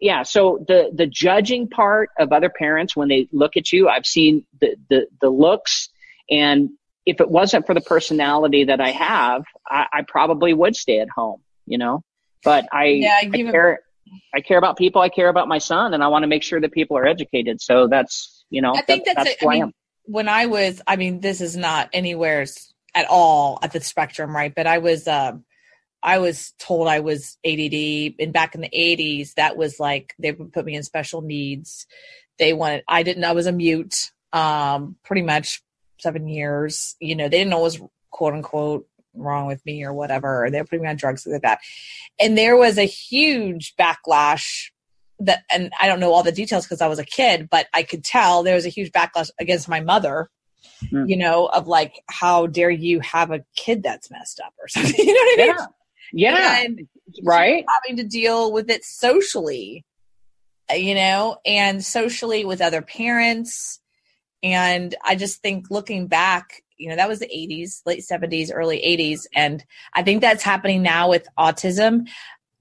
[0.00, 4.06] yeah, so the the judging part of other parents when they look at you, I've
[4.06, 5.88] seen the the, the looks
[6.30, 6.70] and
[7.06, 11.08] if it wasn't for the personality that I have, I, I probably would stay at
[11.08, 12.02] home, you know.
[12.42, 13.80] But I, yeah, I care.
[14.34, 15.02] I care about people.
[15.02, 17.60] I care about my son, and I want to make sure that people are educated.
[17.60, 18.74] So that's you know.
[18.74, 19.72] I think that, that's, that's I mean,
[20.04, 22.46] when I was, I mean, this is not anywhere
[22.94, 24.54] at all at the spectrum, right?
[24.54, 25.44] But I was, um,
[26.02, 30.32] I was told I was ADD, and back in the '80s, that was like they
[30.32, 31.86] would put me in special needs.
[32.38, 35.62] They wanted, I didn't, I was a mute, um, pretty much
[35.98, 36.94] seven years.
[37.00, 40.44] You know, they didn't always quote unquote wrong with me or whatever.
[40.44, 41.60] or they're putting me on drugs like that.
[42.20, 44.70] And there was a huge backlash
[45.20, 47.82] that, and I don't know all the details because I was a kid, but I
[47.82, 50.30] could tell there was a huge backlash against my mother,
[50.92, 51.08] mm.
[51.08, 54.94] you know, of like, how dare you have a kid that's messed up or something?
[54.98, 55.66] You know what I mean?
[56.12, 56.62] Yeah.
[56.66, 56.84] yeah.
[57.24, 57.64] right.
[57.82, 59.84] Having to deal with it socially,
[60.72, 63.80] you know, and socially with other parents.
[64.42, 68.78] And I just think looking back, you know that was the 80s late 70s early
[68.78, 72.06] 80s and i think that's happening now with autism.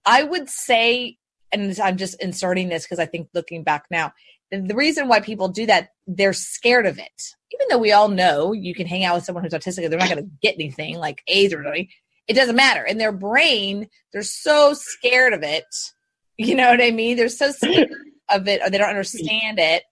[0.06, 1.18] I would say
[1.52, 4.14] and i'm just inserting this because i think looking back now
[4.52, 7.24] the reason why people do that they're scared of it.
[7.54, 10.10] Even though we all know you can hang out with someone who's autistic they're not
[10.10, 11.90] going to get anything like aids or anything
[12.28, 12.84] it doesn't matter.
[12.84, 15.66] In their brain they're so scared of it.
[16.38, 17.18] You know what i mean?
[17.18, 17.90] They're so scared
[18.30, 19.84] of it or they don't understand it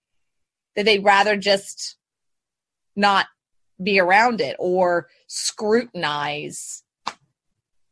[0.76, 1.96] that they'd rather just
[2.96, 3.28] not
[3.82, 6.84] be around it or scrutinize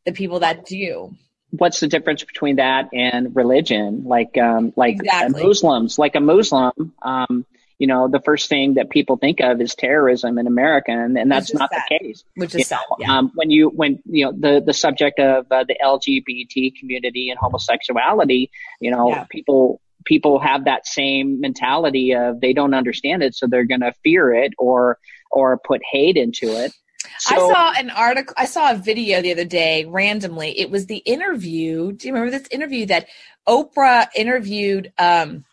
[0.06, 1.15] the people that do
[1.52, 5.44] what's the difference between that and religion like um like exactly.
[5.44, 7.46] muslims like a muslim um
[7.78, 11.32] you know the first thing that people think of is terrorism in america and, and
[11.32, 11.84] that's not sad.
[11.89, 13.17] the case which is sad, yeah.
[13.17, 17.38] um, when you when you know the the subject of uh, the lgbt community and
[17.38, 19.26] homosexuality you know yeah.
[19.30, 23.94] people people have that same mentality of they don't understand it so they're going to
[24.04, 24.98] fear it or
[25.32, 26.72] or put hate into it.
[27.20, 30.60] So, I saw an article, I saw a video the other day randomly.
[30.60, 31.91] It was the interview.
[31.91, 33.08] Do you remember this interview that
[33.48, 35.46] Oprah interviewed um,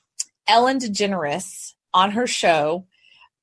[0.47, 2.87] Ellen DeGeneres on her show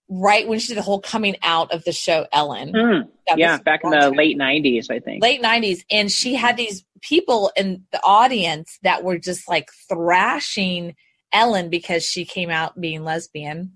[0.08, 2.74] right when she did the whole coming out of the show Ellen.
[2.74, 5.24] Mm, yeah, back in the late 90s, I think.
[5.24, 5.84] Late 90s.
[5.90, 10.96] And she had these people in the audience that were just like thrashing
[11.34, 13.74] Ellen because she came out being lesbian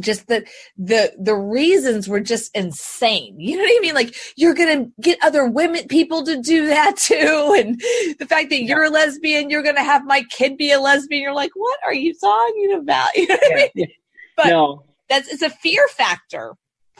[0.00, 0.46] just the
[0.76, 3.38] the the reasons were just insane.
[3.38, 3.94] You know what i mean?
[3.94, 7.54] Like you're gonna get other women people to do that too.
[7.58, 7.80] And
[8.18, 11.22] the fact that you're a lesbian you're gonna have my kid be a lesbian.
[11.22, 13.08] You're like what are you talking about?
[13.18, 13.64] You know what yeah.
[13.64, 13.88] i mean
[14.36, 14.84] but no.
[15.08, 16.54] that's it's a fear factor.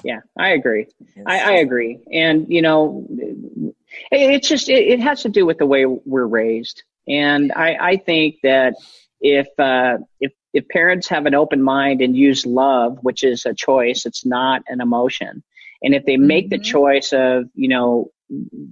[0.04, 0.86] Yeah i agree.
[1.26, 1.98] I, I, agree.
[2.12, 3.06] And you know
[4.10, 6.82] it's just it, it has to do with the way we're raised.
[7.06, 8.74] And i i think that
[9.20, 13.54] if uh, if if parents have an open mind and use love, which is a
[13.54, 15.42] choice, it's not an emotion.
[15.82, 16.58] And if they make mm-hmm.
[16.58, 18.10] the choice of, you know,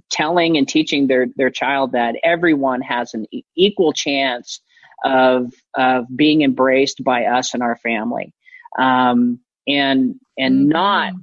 [0.09, 4.61] telling and teaching their, their child that everyone has an equal chance
[5.03, 8.33] of, of being embraced by us and our family.
[8.77, 10.69] Um, and, and mm-hmm.
[10.69, 11.13] not,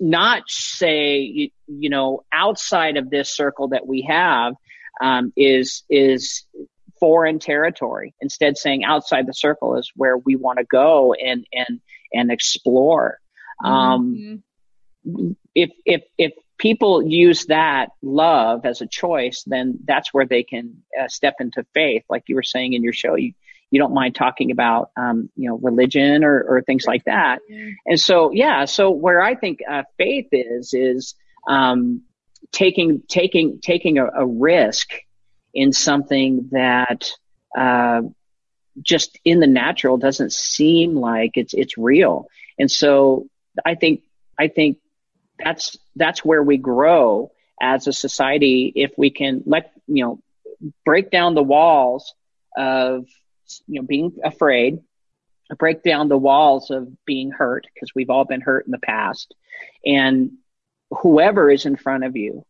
[0.00, 4.54] not say, you, you, know, outside of this circle that we have,
[5.00, 6.44] um, is, is
[7.02, 8.14] foreign territory.
[8.20, 11.80] Instead, saying outside the circle is where we want to go and and
[12.14, 13.18] and explore.
[13.64, 14.40] Um,
[15.04, 15.32] mm-hmm.
[15.52, 20.76] If if if people use that love as a choice, then that's where they can
[20.96, 22.04] uh, step into faith.
[22.08, 23.32] Like you were saying in your show, you
[23.72, 27.40] you don't mind talking about um, you know religion or, or things like that.
[27.50, 27.70] Mm-hmm.
[27.86, 31.16] And so yeah, so where I think uh, faith is is
[31.48, 32.02] um,
[32.52, 34.92] taking taking taking a, a risk
[35.54, 37.10] in something that
[37.56, 38.02] uh,
[38.80, 42.26] just in the natural doesn't seem like it's it's real.
[42.58, 43.26] And so
[43.64, 44.02] I think
[44.38, 44.78] I think
[45.38, 50.18] that's that's where we grow as a society if we can let you know
[50.84, 52.14] break down the walls
[52.56, 53.06] of
[53.66, 54.78] you know being afraid
[55.58, 59.34] break down the walls of being hurt because we've all been hurt in the past
[59.84, 60.32] and
[60.90, 62.44] whoever is in front of you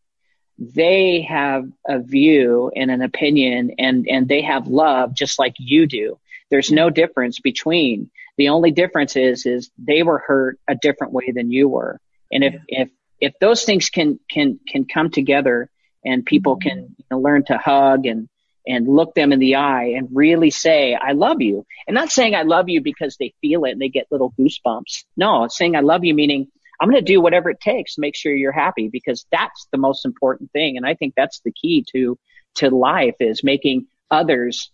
[0.57, 5.87] they have a view and an opinion and and they have love just like you
[5.87, 6.19] do.
[6.49, 8.11] There's no difference between.
[8.37, 11.99] The only difference is is they were hurt a different way than you were.
[12.31, 12.89] And if if
[13.19, 15.69] if those things can can can come together
[16.05, 16.69] and people mm-hmm.
[16.69, 18.29] can you know, learn to hug and
[18.65, 21.65] and look them in the eye and really say i love you.
[21.87, 25.05] And not saying i love you because they feel it and they get little goosebumps.
[25.17, 26.49] No saying i love you meaning
[26.83, 29.77] I'm going to do whatever it takes to make sure you're happy because that's the
[29.77, 30.75] most important thing.
[30.75, 32.19] And I think that's the key to,
[32.55, 34.69] to life is making others,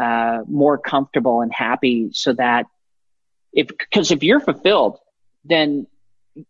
[0.00, 2.66] uh, more comfortable and happy so that
[3.52, 4.98] if, cause if you're fulfilled,
[5.44, 5.86] then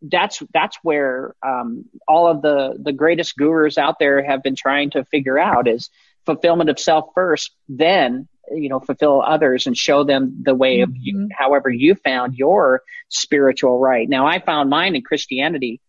[0.00, 4.92] that's, that's where, um, all of the, the greatest gurus out there have been trying
[4.92, 5.90] to figure out is
[6.24, 10.90] fulfillment of self first, then you know fulfill others and show them the way of
[10.96, 11.26] you, mm-hmm.
[11.36, 14.08] however you found your spiritual right.
[14.08, 15.80] Now i found mine in christianity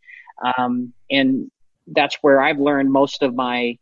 [0.58, 1.50] um, and
[1.88, 3.78] that's where i've learned most of my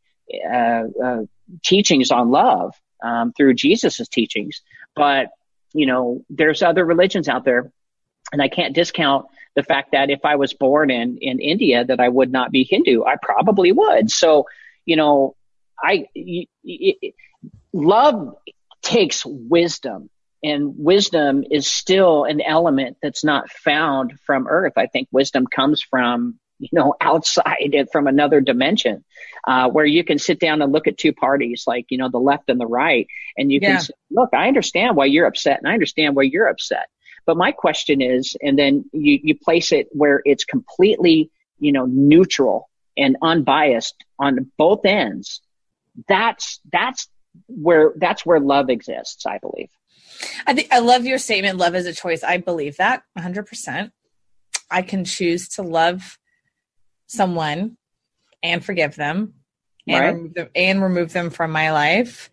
[0.50, 1.22] uh, uh,
[1.64, 4.62] teachings on love um, through jesus's teachings.
[4.96, 5.30] But
[5.74, 7.72] you know there's other religions out there
[8.32, 12.00] and i can't discount the fact that if i was born in in india that
[12.00, 13.04] i would not be hindu.
[13.04, 14.12] I probably would.
[14.12, 14.48] So
[14.86, 15.36] you know
[15.82, 16.08] i
[17.74, 18.36] love
[18.82, 20.10] takes wisdom
[20.44, 24.74] and wisdom is still an element that's not found from earth.
[24.76, 29.04] I think wisdom comes from, you know, outside it from another dimension,
[29.48, 32.20] uh, where you can sit down and look at two parties, like, you know, the
[32.20, 33.08] left and the right.
[33.38, 33.74] And you yeah.
[33.74, 36.88] can say, look, I understand why you're upset and I understand why you're upset.
[37.28, 41.86] But my question is, and then you, you place it where it's completely, you know,
[41.86, 42.68] neutral
[42.98, 45.40] and unbiased on both ends.
[46.08, 47.08] That's, that's
[47.48, 49.70] where that's where love exists i believe.
[50.46, 52.24] I think i love your statement love is a choice.
[52.24, 53.92] I believe that 100%
[54.70, 56.18] i can choose to love
[57.08, 57.78] someone
[58.44, 59.34] and forgive them
[59.88, 60.14] and, right.
[60.14, 62.30] remove them, and remove them from my life.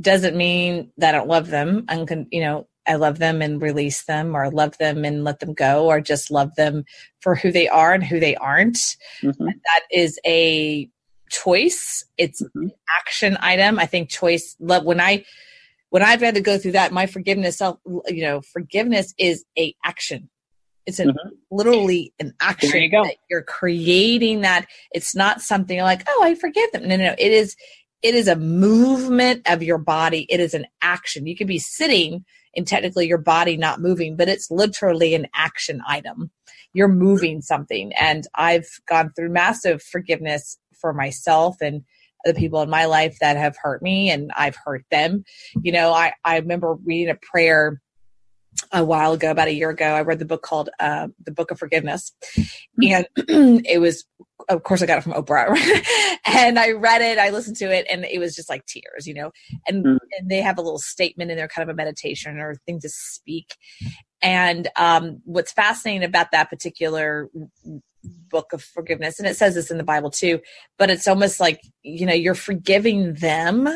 [0.00, 4.04] Doesn't mean that i don't love them and you know i love them and release
[4.04, 6.84] them or love them and let them go or just love them
[7.20, 8.96] for who they are and who they aren't.
[9.22, 9.46] Mm-hmm.
[9.46, 10.88] that is a
[11.30, 12.04] choice.
[12.16, 12.64] It's mm-hmm.
[12.64, 13.78] an action item.
[13.78, 15.24] I think choice love when I
[15.90, 19.74] when I've had to go through that, my forgiveness self you know, forgiveness is a
[19.84, 20.28] action.
[20.86, 21.28] It's an, mm-hmm.
[21.50, 23.04] literally an action there you go.
[23.04, 26.88] that you're creating that it's not something like, oh, I forgive them.
[26.88, 27.14] No, no, no.
[27.18, 27.56] It is
[28.02, 30.26] it is a movement of your body.
[30.28, 31.26] It is an action.
[31.26, 32.24] You could be sitting
[32.56, 36.30] and technically your body not moving, but it's literally an action item.
[36.72, 37.92] You're moving something.
[38.00, 41.82] And I've gone through massive forgiveness for myself and
[42.24, 45.24] the people in my life that have hurt me and I've hurt them.
[45.62, 47.80] You know, I, I remember reading a prayer
[48.72, 49.86] a while ago, about a year ago.
[49.86, 52.12] I read the book called uh, The Book of Forgiveness.
[52.82, 54.04] And it was,
[54.48, 55.56] of course, I got it from Oprah.
[56.26, 59.14] and I read it, I listened to it, and it was just like tears, you
[59.14, 59.30] know.
[59.66, 59.98] And, mm.
[60.18, 62.88] and they have a little statement in there, kind of a meditation or thing to
[62.88, 63.56] speak.
[64.20, 67.30] And um, what's fascinating about that particular
[68.30, 70.40] book of forgiveness and it says this in the bible too
[70.78, 73.68] but it's almost like you know you're forgiving them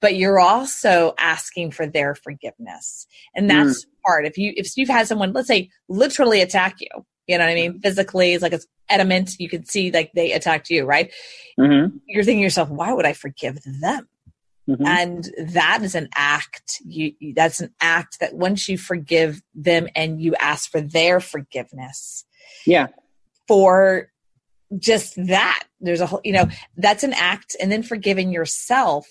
[0.00, 3.88] but you're also asking for their forgiveness and that's mm.
[4.04, 6.88] part if you if you've had someone let's say literally attack you
[7.26, 10.32] you know what i mean physically it's like it's adamant you can see like they
[10.32, 11.12] attacked you right
[11.58, 11.96] mm-hmm.
[12.06, 14.08] you're thinking yourself why would i forgive them
[14.68, 14.84] Mm-hmm.
[14.84, 16.82] And that is an act.
[16.84, 22.24] You, that's an act that once you forgive them and you ask for their forgiveness.
[22.66, 22.88] Yeah
[23.46, 24.10] for
[24.78, 25.64] just that.
[25.80, 27.56] There's a whole, you know, that's an act.
[27.60, 29.06] And then forgiving yourself.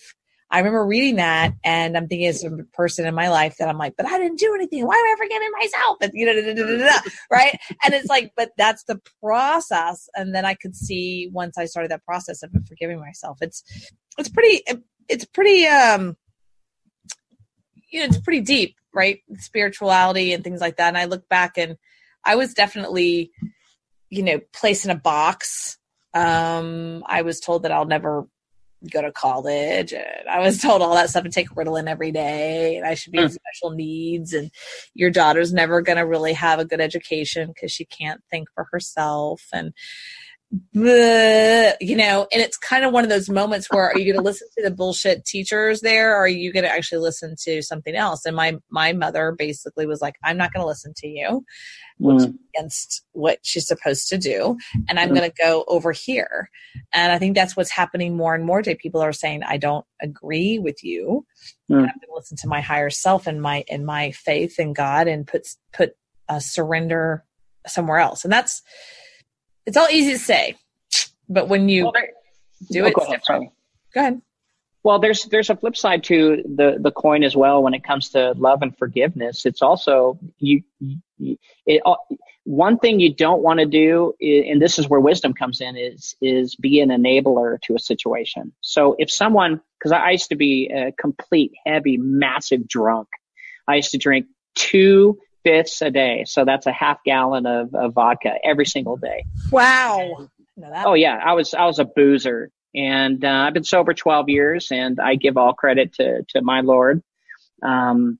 [0.55, 3.77] I remember reading that and I'm thinking as a person in my life that I'm
[3.77, 4.87] like, but I didn't do anything.
[4.87, 5.97] Why am I forgiving myself?
[5.99, 7.59] And, you know, da, da, da, right.
[7.83, 10.07] and it's like, but that's the process.
[10.15, 13.65] And then I could see once I started that process of forgiving myself, it's,
[14.17, 14.61] it's pretty,
[15.09, 16.15] it's pretty, um,
[17.91, 19.19] you know, it's pretty deep, right?
[19.35, 20.87] Spirituality and things like that.
[20.87, 21.75] And I look back and
[22.23, 23.29] I was definitely,
[24.09, 25.77] you know, placed in a box.
[26.13, 28.25] Um, I was told that I'll never
[28.91, 32.75] go to college and I was told all that stuff and take Ritalin every day
[32.77, 33.23] and I should be mm.
[33.23, 34.51] in special needs and
[34.93, 38.67] your daughter's never going to really have a good education because she can't think for
[38.71, 39.73] herself and
[40.73, 44.29] you know, and it's kind of one of those moments where are you going to
[44.29, 47.95] listen to the bullshit teachers there, or are you going to actually listen to something
[47.95, 48.25] else?
[48.25, 51.43] And my my mother basically was like, I'm not going to listen to you,
[51.97, 52.35] which mm.
[52.55, 55.15] against what she's supposed to do, and I'm mm.
[55.15, 56.49] going to go over here.
[56.93, 58.77] And I think that's what's happening more and more today.
[58.79, 61.25] People are saying, I don't agree with you.
[61.71, 61.77] Mm.
[61.77, 65.07] I'm going to listen to my higher self and my and my faith in God,
[65.07, 65.93] and put put
[66.29, 67.23] a surrender
[67.67, 68.61] somewhere else, and that's
[69.65, 70.55] it's all easy to say,
[71.29, 71.93] but when you well,
[72.71, 73.51] do oh, it, go ahead, go
[73.95, 74.21] ahead.
[74.83, 78.09] Well, there's there's a flip side to the the coin as well when it comes
[78.09, 79.45] to love and forgiveness.
[79.45, 80.61] It's also you,
[81.17, 81.95] you it, uh,
[82.43, 86.15] one thing you don't want to do, and this is where wisdom comes in, is
[86.21, 88.53] is be an enabler to a situation.
[88.61, 93.07] So if someone, because I used to be a complete heavy, massive drunk,
[93.67, 96.25] I used to drink two fifths a day.
[96.25, 99.25] So that's a half gallon of, of vodka every single day.
[99.51, 100.27] Wow.
[100.85, 104.67] oh yeah, I was I was a boozer, and uh, I've been sober 12 years,
[104.71, 107.01] and I give all credit to to my Lord.
[107.63, 108.19] Um,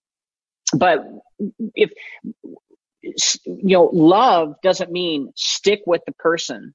[0.74, 1.06] but
[1.74, 1.92] if
[3.02, 6.74] you know, love doesn't mean stick with the person.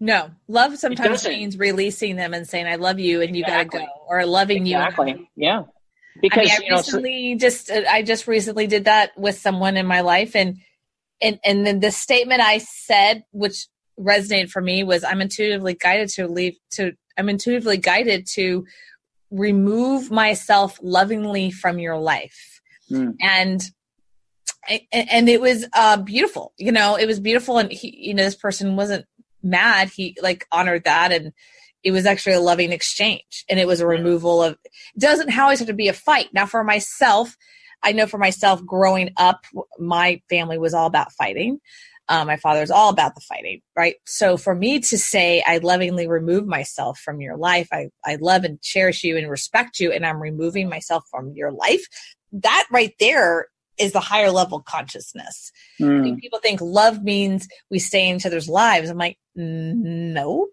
[0.00, 3.80] No, love sometimes means releasing them and saying "I love you" and exactly.
[3.80, 5.10] you got to go, or loving exactly.
[5.10, 5.14] you.
[5.14, 5.30] Exactly.
[5.36, 5.62] Yeah
[6.20, 9.38] because I, mean, I recently know, so- just uh, I just recently did that with
[9.38, 10.58] someone in my life, and
[11.20, 13.66] and and then the statement I said, which
[13.98, 18.66] resonated for me, was I'm intuitively guided to leave to I'm intuitively guided to
[19.30, 22.60] remove myself lovingly from your life,
[22.90, 23.14] mm.
[23.20, 23.62] and
[24.92, 26.52] and it was uh, beautiful.
[26.56, 29.06] You know, it was beautiful, and he, you know, this person wasn't
[29.42, 29.90] mad.
[29.90, 31.32] He like honored that and
[31.84, 34.56] it was actually a loving exchange and it was a removal of
[34.98, 37.36] doesn't always have to be a fight now for myself
[37.82, 39.44] i know for myself growing up
[39.78, 41.58] my family was all about fighting
[42.08, 45.58] um, my father was all about the fighting right so for me to say i
[45.58, 49.92] lovingly remove myself from your life I, I love and cherish you and respect you
[49.92, 51.86] and i'm removing myself from your life
[52.32, 53.46] that right there
[53.78, 55.50] is the higher level consciousness.
[55.80, 56.18] Mm.
[56.18, 58.90] people think love means we stay in each other's lives.
[58.90, 60.48] I'm like, no,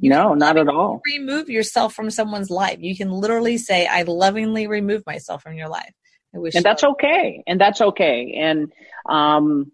[0.00, 1.00] no, not at all.
[1.06, 2.78] Remove yourself from someone's life.
[2.80, 5.92] You can literally say, I lovingly remove myself from your life.
[6.34, 7.42] I wish and that's okay.
[7.46, 8.34] And that's okay.
[8.36, 8.72] And,
[9.08, 9.72] um,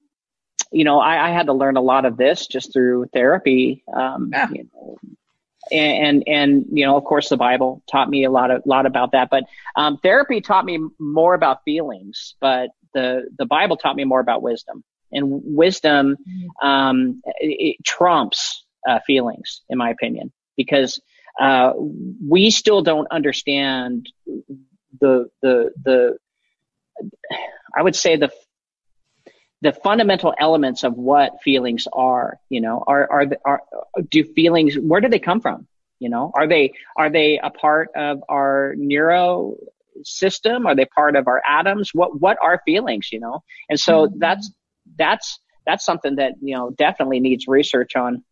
[0.70, 3.82] you know, I, I, had to learn a lot of this just through therapy.
[3.92, 4.48] Um, yeah.
[4.50, 4.96] you know,
[5.70, 8.86] and, and, and, you know, of course the Bible taught me a lot of, lot
[8.86, 9.44] about that, but,
[9.76, 14.42] um, therapy taught me more about feelings, but the, the Bible taught me more about
[14.42, 16.66] wisdom and wisdom, mm-hmm.
[16.66, 21.00] um, it, it trumps uh, feelings, in my opinion, because
[21.40, 21.72] uh,
[22.28, 24.08] we still don't understand
[25.00, 26.18] the the the.
[27.76, 28.30] I would say the
[29.62, 32.38] the fundamental elements of what feelings are.
[32.50, 33.62] You know, are are are
[34.10, 34.74] do feelings?
[34.74, 35.66] Where do they come from?
[35.98, 39.56] You know, are they are they a part of our neuro
[40.04, 40.66] system?
[40.66, 41.90] Are they part of our atoms?
[41.94, 43.08] What what are feelings?
[43.12, 44.18] You know, and so mm-hmm.
[44.18, 44.50] that's
[44.98, 48.24] that's that's something that you know definitely needs research on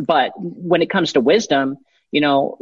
[0.00, 1.76] but when it comes to wisdom,
[2.10, 2.58] you know,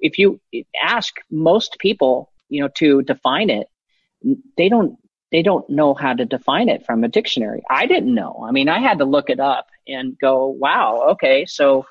[0.00, 0.40] if you
[0.82, 3.68] ask most people, you know, to define it,
[4.56, 4.98] they don't
[5.30, 7.62] they don't know how to define it from a dictionary.
[7.70, 8.44] I didn't know.
[8.46, 11.86] I mean, I had to look it up and go, wow, okay, so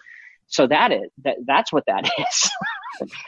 [0.47, 2.51] so that is that that's what that is.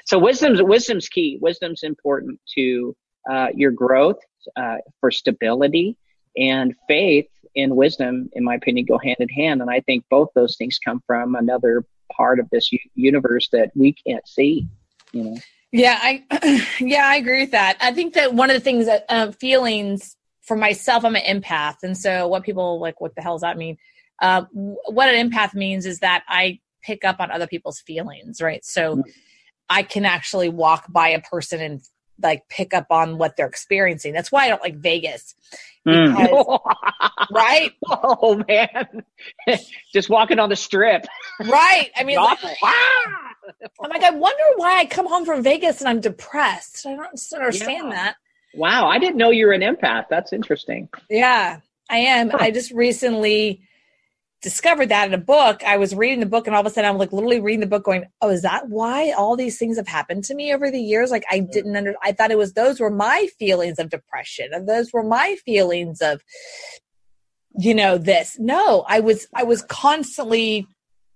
[0.05, 1.37] so wisdom's wisdom's key.
[1.41, 2.95] Wisdom's important to
[3.29, 4.19] uh, your growth,
[4.55, 5.97] uh, for stability,
[6.37, 9.61] and faith and wisdom, in my opinion, go hand in hand.
[9.61, 13.93] And I think both those things come from another part of this universe that we
[14.07, 14.67] can't see.
[15.11, 15.37] You know.
[15.71, 16.23] Yeah, I
[16.79, 17.77] yeah I agree with that.
[17.81, 21.77] I think that one of the things that uh, feelings for myself, I'm an empath,
[21.83, 23.77] and so what people like, what the hell does that mean?
[24.21, 28.63] Uh, what an empath means is that I pick up on other people's feelings, right?
[28.63, 28.97] So.
[28.97, 29.09] Mm-hmm.
[29.69, 31.81] I can actually walk by a person and
[32.21, 34.13] like pick up on what they're experiencing.
[34.13, 35.35] That's why I don't like Vegas.
[35.87, 36.15] Mm.
[36.15, 36.59] Because, mm.
[37.31, 37.71] right?
[37.89, 39.03] Oh man.
[39.93, 41.05] Just walking on the strip.
[41.39, 41.89] Right.
[41.95, 42.39] I mean like,
[43.81, 46.85] I'm like, I wonder why I come home from Vegas and I'm depressed.
[46.85, 47.95] I don't understand yeah.
[47.95, 48.15] that.
[48.55, 50.05] Wow, I didn't know you were an empath.
[50.09, 50.87] That's interesting.
[51.09, 51.59] Yeah,
[51.89, 52.31] I am.
[52.35, 53.61] I just recently
[54.43, 55.63] discovered that in a book.
[55.63, 57.67] I was reading the book and all of a sudden I'm like literally reading the
[57.67, 60.81] book going, Oh, is that why all these things have happened to me over the
[60.81, 61.09] years?
[61.09, 61.51] Like I mm-hmm.
[61.51, 65.03] didn't under I thought it was those were my feelings of depression and those were
[65.03, 66.21] my feelings of
[67.57, 68.37] you know this.
[68.37, 70.67] No, I was I was constantly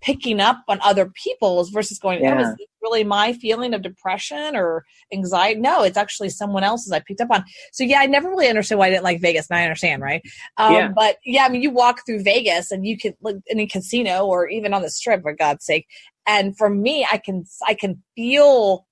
[0.01, 2.35] picking up on other people's versus going, yeah.
[2.37, 5.59] Oh, is this really my feeling of depression or anxiety.
[5.59, 7.43] No, it's actually someone else's I picked up on.
[7.71, 9.47] So yeah, I never really understood why I didn't like Vegas.
[9.49, 10.21] And I understand, right?
[10.57, 10.91] Um, Yeah.
[10.95, 14.25] But yeah, I mean, you walk through Vegas and you can look in a casino
[14.25, 15.87] or even on the strip, for God's sake.
[16.25, 18.85] And for me, I can I can feel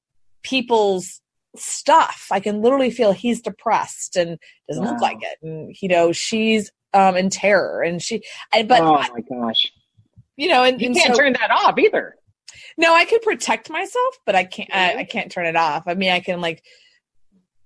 [0.44, 1.22] people's
[1.56, 2.28] stuff.
[2.32, 4.38] I can literally feel he's depressed and
[4.68, 8.24] doesn't look like it, and you know she's um in terror, and she.
[8.54, 9.72] I, but oh my gosh,
[10.38, 12.16] you know, and, you and can't so- turn that off either.
[12.78, 14.70] no, I can protect myself, but I can't.
[14.74, 14.98] I, Mhm.
[14.98, 15.84] I can't turn it off.
[15.88, 16.64] I mean, I can like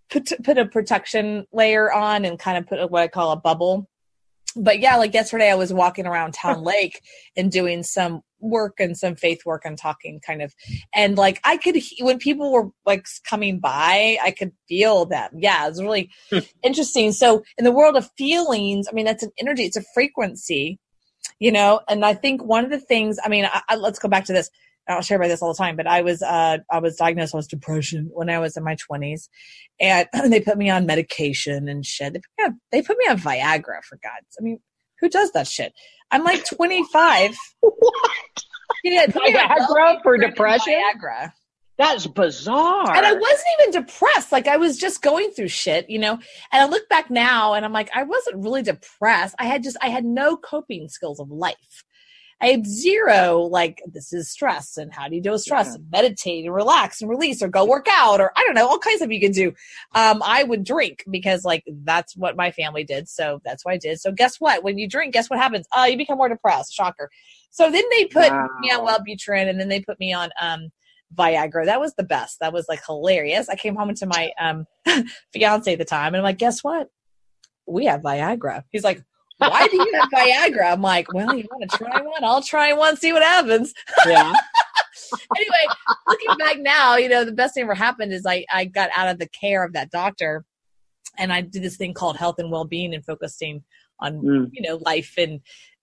[0.10, 3.36] put put a protection layer on and kind of put a, what I call a
[3.38, 3.88] bubble.
[4.56, 7.02] But yeah, like yesterday, I was walking around Town Lake
[7.38, 10.54] and doing some work and some faith work and talking kind of,
[10.96, 15.30] and like I could when people were like coming by, I could feel them.
[15.36, 16.40] Yeah, it was really Hmm.
[16.64, 17.12] interesting.
[17.12, 19.64] So in the world of feelings, I mean, that's an energy.
[19.64, 20.80] It's a frequency
[21.40, 24.10] you know and i think one of the things i mean I, I, let's go
[24.10, 24.50] back to this.
[24.88, 27.48] I'll share about this all the time but i was uh i was diagnosed with
[27.48, 29.30] depression when i was in my 20s
[29.80, 32.14] and they put me on medication and shit.
[32.14, 34.60] They put me on, they put me on viagra for god's i mean
[35.00, 35.74] who does that shit?
[36.12, 38.12] I'm like 25 What?
[38.84, 40.74] yeah, Viagra for depression?
[40.74, 41.32] viagra
[41.80, 42.94] That's bizarre.
[42.94, 44.34] and I wasn't even depressed.
[44.34, 46.12] Like I was just going through shit, you know.
[46.52, 49.34] And I look back now and I'm like, I wasn't really depressed.
[49.40, 51.86] I had just I had no coping skills of life.
[52.42, 55.68] I had zero like this is stress and how do you deal with stress?
[55.68, 55.76] Yeah.
[55.76, 58.80] And meditate and relax and release or go work out or I don't know, all
[58.80, 59.54] kinds of you can do.
[59.96, 63.08] Um, I would drink because like that's what my family did.
[63.10, 64.00] So that's what I did.
[64.02, 64.64] So guess what?
[64.64, 65.66] When you drink, guess what happens?
[65.78, 66.74] Uh, you become more depressed.
[66.74, 67.10] Shocker.
[67.52, 68.98] So then they put me on Wow.
[69.00, 70.70] Wellbutrin and then they put me on um
[71.16, 71.66] Viagra.
[71.66, 72.40] That was the best.
[72.40, 73.50] That was like hilarious.
[73.50, 74.66] I came home to my um
[75.34, 76.88] fiance at the time and I'm like, guess what?
[77.68, 78.64] We have Viagra.
[78.72, 79.04] He's like,
[79.38, 80.72] why do you have Viagra?
[80.74, 82.24] I'm like, well, you want to try one?
[82.24, 83.74] I'll try one, see what happens.
[84.06, 84.34] yeah.
[85.38, 85.66] anyway,
[86.08, 89.08] looking back now, you know, the best thing ever happened is I, I got out
[89.08, 90.46] of the care of that doctor
[91.18, 93.64] and I did this thing called health and well-being and focusing
[94.00, 94.50] on, Mm.
[94.52, 95.40] you know, life and,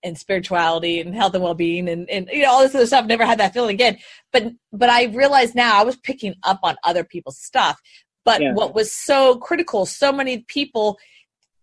[0.07, 3.05] and spirituality and health and well-being and, and, you know, all this other stuff.
[3.05, 3.97] Never had that feeling again.
[4.33, 7.79] But, but I realized now I was picking up on other people's stuff.
[8.25, 8.53] But Yeah.
[8.53, 10.97] what was so critical, so many people,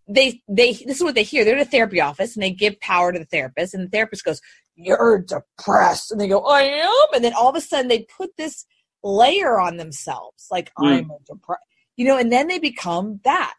[0.07, 1.43] they, they, this is what they hear.
[1.43, 4.23] They're in a therapy office and they give power to the therapist and the therapist
[4.23, 4.41] goes,
[4.75, 6.11] you're depressed.
[6.11, 7.07] And they go, I am.
[7.13, 8.65] And then all of a sudden they put this
[9.03, 10.87] layer on themselves, like Mm.
[10.87, 11.61] I'm a depressed,
[11.95, 13.53] you know, and then they become that.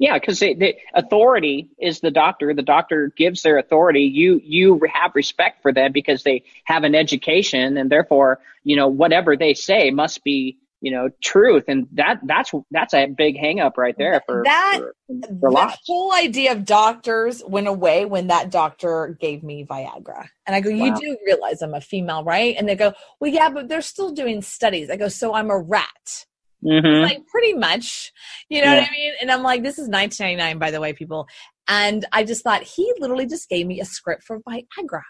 [0.00, 2.54] Yeah, because the authority is the doctor.
[2.54, 4.02] The doctor gives their authority.
[4.04, 8.88] You you have respect for them because they have an education, and therefore, you know,
[8.88, 11.66] whatever they say must be, you know, truth.
[11.68, 14.94] And that that's that's a big hang up right there for That- for,
[15.40, 20.28] for the whole idea of doctors went away when that doctor gave me Viagra.
[20.46, 21.00] And I go, You Wow.
[21.00, 22.56] do realize I'm a female, right?
[22.58, 24.90] And they go, Well, yeah, but they're still doing studies.
[24.90, 26.26] I go, So I'm a rat.
[26.64, 27.02] Mhm.
[27.02, 28.12] like pretty much.
[28.48, 29.12] You know what i mean?
[29.20, 31.26] And i'm like this is 1999 by the way people.
[31.68, 35.02] And i just thought he literally just gave me a script for viagra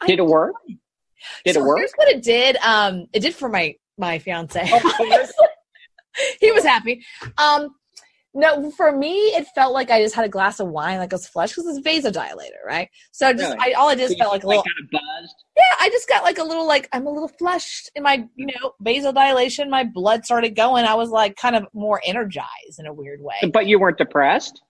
[0.00, 0.54] I- Did it work?
[1.44, 1.78] Did so it work?
[1.78, 4.60] here's what it did um it did for my my fiance.
[4.62, 4.82] Of
[6.40, 7.04] he was happy.
[7.38, 7.68] Um
[8.32, 11.14] no for me it felt like i just had a glass of wine like it
[11.14, 13.74] was flush because it's vasodilator right so just Really?
[13.74, 15.34] I, all i did So is felt like a little kind of buzzed.
[15.56, 18.46] yeah, I just got like a little like I'm a little flushed in my you
[18.46, 19.68] know vasodilation.
[19.68, 20.84] My blood started going.
[20.84, 23.34] I was like kind of more energized in a weird way.
[23.52, 24.62] But you weren't depressed.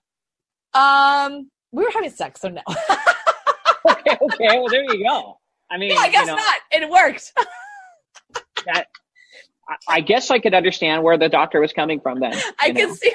[0.73, 2.61] Um, we were having sex, so no.
[3.89, 4.47] okay, okay.
[4.59, 5.37] Well, there you go.
[5.69, 6.55] I mean, yeah, I guess you know, not.
[6.71, 7.33] It worked.
[8.65, 8.87] that.
[9.69, 12.33] I, I guess I could understand where the doctor was coming from then.
[12.59, 12.95] I you can know?
[12.95, 13.11] see.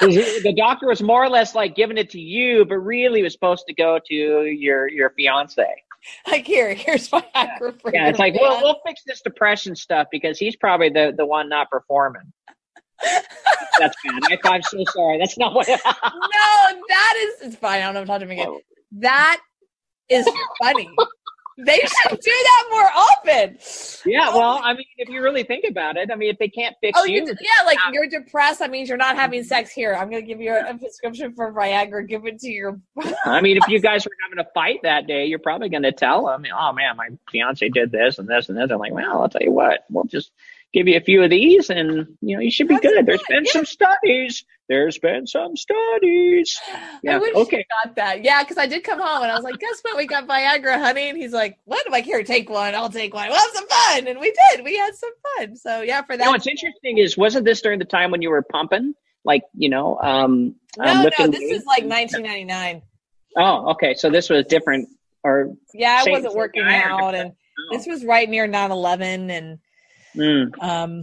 [0.00, 3.64] The doctor was more or less like giving it to you, but really was supposed
[3.66, 5.66] to go to your your fiance.
[6.28, 8.42] Like here, here's my acro for Yeah, it's like man.
[8.42, 12.32] we'll we'll fix this depression stuff because he's probably the the one not performing.
[13.78, 14.22] That's bad.
[14.30, 15.18] I, I'm so sorry.
[15.18, 15.68] That's not what.
[15.68, 15.76] no,
[16.88, 17.82] that is it's fine.
[17.82, 18.60] I don't know if I'm talking to him again.
[19.00, 19.40] That
[20.08, 20.28] is
[20.62, 20.88] funny.
[21.58, 23.58] They should do that more often.
[24.06, 26.48] yeah, oh well, I mean, if you really think about it, I mean, if they
[26.48, 28.60] can't fix Oh, you, you yeah, like you're depressed.
[28.60, 29.72] That means you're not having sex.
[29.72, 32.06] Here, I'm going to give you a, a prescription for Viagra.
[32.06, 32.80] Give it to your.
[33.24, 35.90] I mean, if you guys were having a fight that day, you're probably going to
[35.90, 39.22] tell them, "Oh man, my fiance did this and this and this." I'm like, well,
[39.22, 40.30] I'll tell you what, we'll just
[40.72, 43.06] give you a few of these, and you know, you should be That's good.
[43.06, 43.52] There's been yeah.
[43.52, 44.44] some studies.
[44.68, 46.60] There's been some studies.
[47.02, 47.58] Yeah, I wish okay.
[47.58, 48.24] you got that.
[48.24, 49.96] Yeah, because I did come home and I was like, guess what?
[49.96, 51.08] We got Viagra, honey.
[51.10, 51.84] And he's like, what?
[51.86, 52.74] I'm like, here, take one.
[52.74, 53.28] I'll take one.
[53.28, 54.08] We'll have some fun.
[54.08, 54.64] And we did.
[54.64, 55.56] We had some fun.
[55.56, 56.24] So, yeah, for You that.
[56.24, 58.94] know, what's interesting is, wasn't this during the time when you were pumping,
[59.24, 61.60] like you know, um, no, um, no, this weights?
[61.60, 62.82] is like 1999.
[63.36, 63.94] Oh, okay.
[63.94, 64.88] So this was different,
[65.22, 67.14] or Yeah, I wasn't working out.
[67.14, 67.32] And
[67.70, 69.30] this was right near 9 11.
[69.30, 69.58] And
[70.16, 70.50] Mm.
[70.62, 71.02] Um,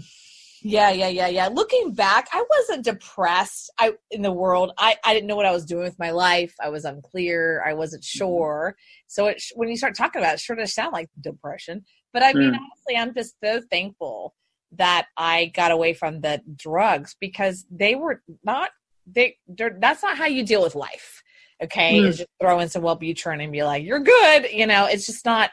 [0.68, 1.48] yeah, yeah, yeah, yeah.
[1.48, 3.72] Looking back, I wasn't depressed.
[3.78, 6.56] I in the world, I I didn't know what I was doing with my life.
[6.60, 7.64] I was unclear.
[7.64, 8.18] I wasn't mm-hmm.
[8.18, 8.76] sure.
[9.06, 11.86] So it, when you start talking about it, it sure does sound like depression.
[12.14, 14.34] But I mean, honestly, I'm just so thankful
[14.72, 18.72] that I got away from the drugs because they were not
[19.06, 19.38] they.
[19.48, 21.22] That's not how you deal with life.
[21.64, 22.08] Okay, mm.
[22.08, 25.52] just throw in some Wellbutrin and be like, "You're good." You know, it's just not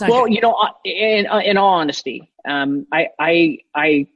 [0.00, 4.06] well, you know, uh, in, uh, in all honesty, um, I, I, I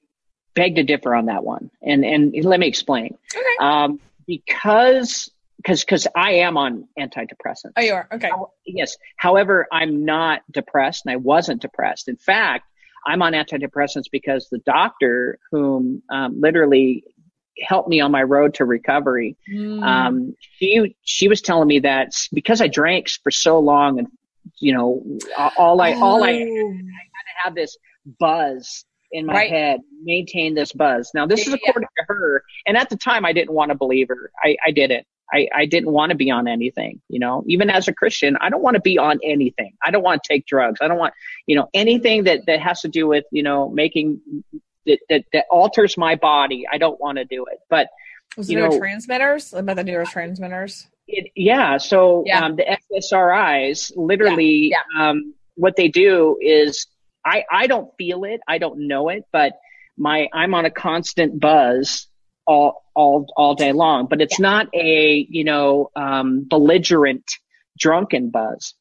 [0.55, 1.71] beg to differ on that one.
[1.83, 3.17] And, and let me explain.
[3.35, 3.57] Okay.
[3.61, 7.73] Um, because, because, because I am on antidepressants.
[7.77, 8.09] Oh, you are?
[8.13, 8.31] Okay.
[8.67, 8.97] Yes.
[9.17, 12.09] However, I'm not depressed and I wasn't depressed.
[12.09, 12.65] In fact,
[13.07, 17.05] I'm on antidepressants because the doctor whom um, literally
[17.61, 19.37] helped me on my road to recovery.
[19.51, 19.83] Mm.
[19.83, 24.09] Um, she she was telling me that because I drank for so long and
[24.59, 25.03] you know,
[25.57, 26.03] all I, oh.
[26.03, 27.77] all I, I had to have this
[28.19, 29.51] buzz in my right.
[29.51, 31.11] head, maintain this buzz.
[31.15, 32.05] Now, this is according yeah.
[32.05, 32.43] to her.
[32.67, 34.31] And at the time, I didn't want to believe her.
[34.43, 35.07] I, I didn't.
[35.33, 38.51] I, I didn't want to be on anything, you know, even as a Christian, I
[38.51, 39.75] don't want to be on anything.
[39.81, 40.81] I don't want to take drugs.
[40.83, 41.15] I don't want,
[41.47, 44.21] you know, anything that, that has to do with, you know, making
[44.87, 46.67] that, that, that alters my body.
[46.73, 47.61] I don't want to do it.
[47.69, 47.87] But,
[48.37, 49.57] was you neurotransmitters?
[49.57, 50.89] About the neurotransmitters?
[51.13, 51.79] It, yeah.
[51.79, 52.45] So yeah.
[52.45, 54.79] Um, the SSRIs, literally, yeah.
[54.95, 55.11] Yeah.
[55.11, 56.87] Um, what they do is,
[57.25, 59.55] I I don't feel it, I don't know it, but
[59.97, 62.07] my I'm on a constant buzz
[62.47, 64.07] all all all day long.
[64.07, 67.25] But it's not a you know um, belligerent
[67.79, 68.75] drunken buzz.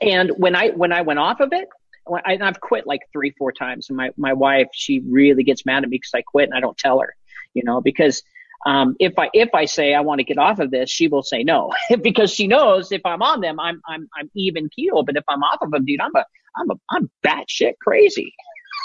[0.00, 1.68] And when I when I went off of it,
[2.08, 3.88] I, I've quit like three four times.
[3.88, 6.60] And my my wife she really gets mad at me because I quit and I
[6.60, 7.14] don't tell her,
[7.54, 8.22] you know, because
[8.66, 11.22] um, if I if I say I want to get off of this, she will
[11.22, 15.04] say no because she knows if I'm on them, I'm I'm I'm even keel.
[15.04, 16.24] But if I'm off of them, dude, I'm a
[16.56, 18.34] I'm a I'm batshit crazy.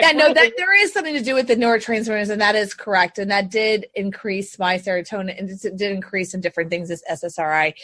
[0.00, 3.18] yeah, no, that there is something to do with the neurotransmitters, and that is correct.
[3.18, 7.74] And that did increase my serotonin, and it did increase in different things as SSRI.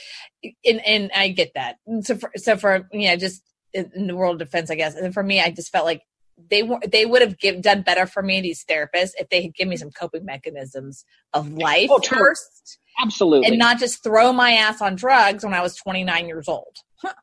[0.64, 1.76] And and I get that.
[2.02, 3.42] So for so for yeah, just
[3.74, 4.94] in the world of defense, I guess.
[4.94, 6.02] And for me, I just felt like
[6.48, 9.54] they were they would have give, done better for me these therapists if they had
[9.54, 13.48] given me some coping mechanisms of life oh, first absolutely.
[13.48, 16.76] and not just throw my ass on drugs when i was 29 years old.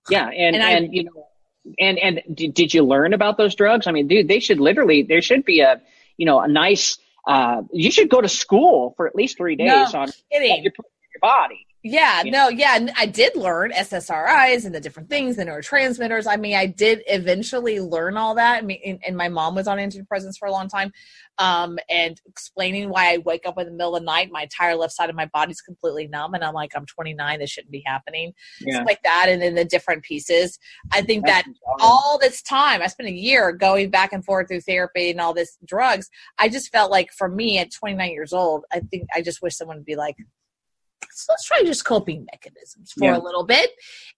[0.10, 1.28] Yeah and and, and you know
[1.80, 3.88] and and did, did you learn about those drugs?
[3.88, 5.82] I mean dude they should literally there should be a
[6.18, 6.98] you know a nice
[7.28, 10.64] uh you should go to school for at least three days no, on kidding.
[10.64, 10.74] your
[11.22, 16.28] body yeah, no, yeah, I did learn SSRIs and the different things, the neurotransmitters.
[16.28, 18.58] I mean, I did eventually learn all that.
[18.58, 20.92] I mean, and, my mom was on antidepressants for a long time,
[21.40, 24.76] um, and explaining why I wake up in the middle of the night, my entire
[24.76, 27.84] left side of my body's completely numb, and I'm like, I'm 29, this shouldn't be
[27.86, 28.76] happening, yeah.
[28.76, 30.60] stuff like that, and then the different pieces.
[30.92, 34.50] I think That's that all this time, I spent a year going back and forth
[34.50, 36.10] through therapy and all this drugs.
[36.38, 39.56] I just felt like, for me, at 29 years old, I think I just wish
[39.56, 40.16] someone would be like
[41.18, 43.18] so let's try just coping mechanisms for yeah.
[43.18, 43.72] a little bit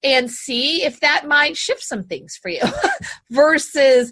[0.03, 2.61] and see if that might shift some things for you
[3.31, 4.11] versus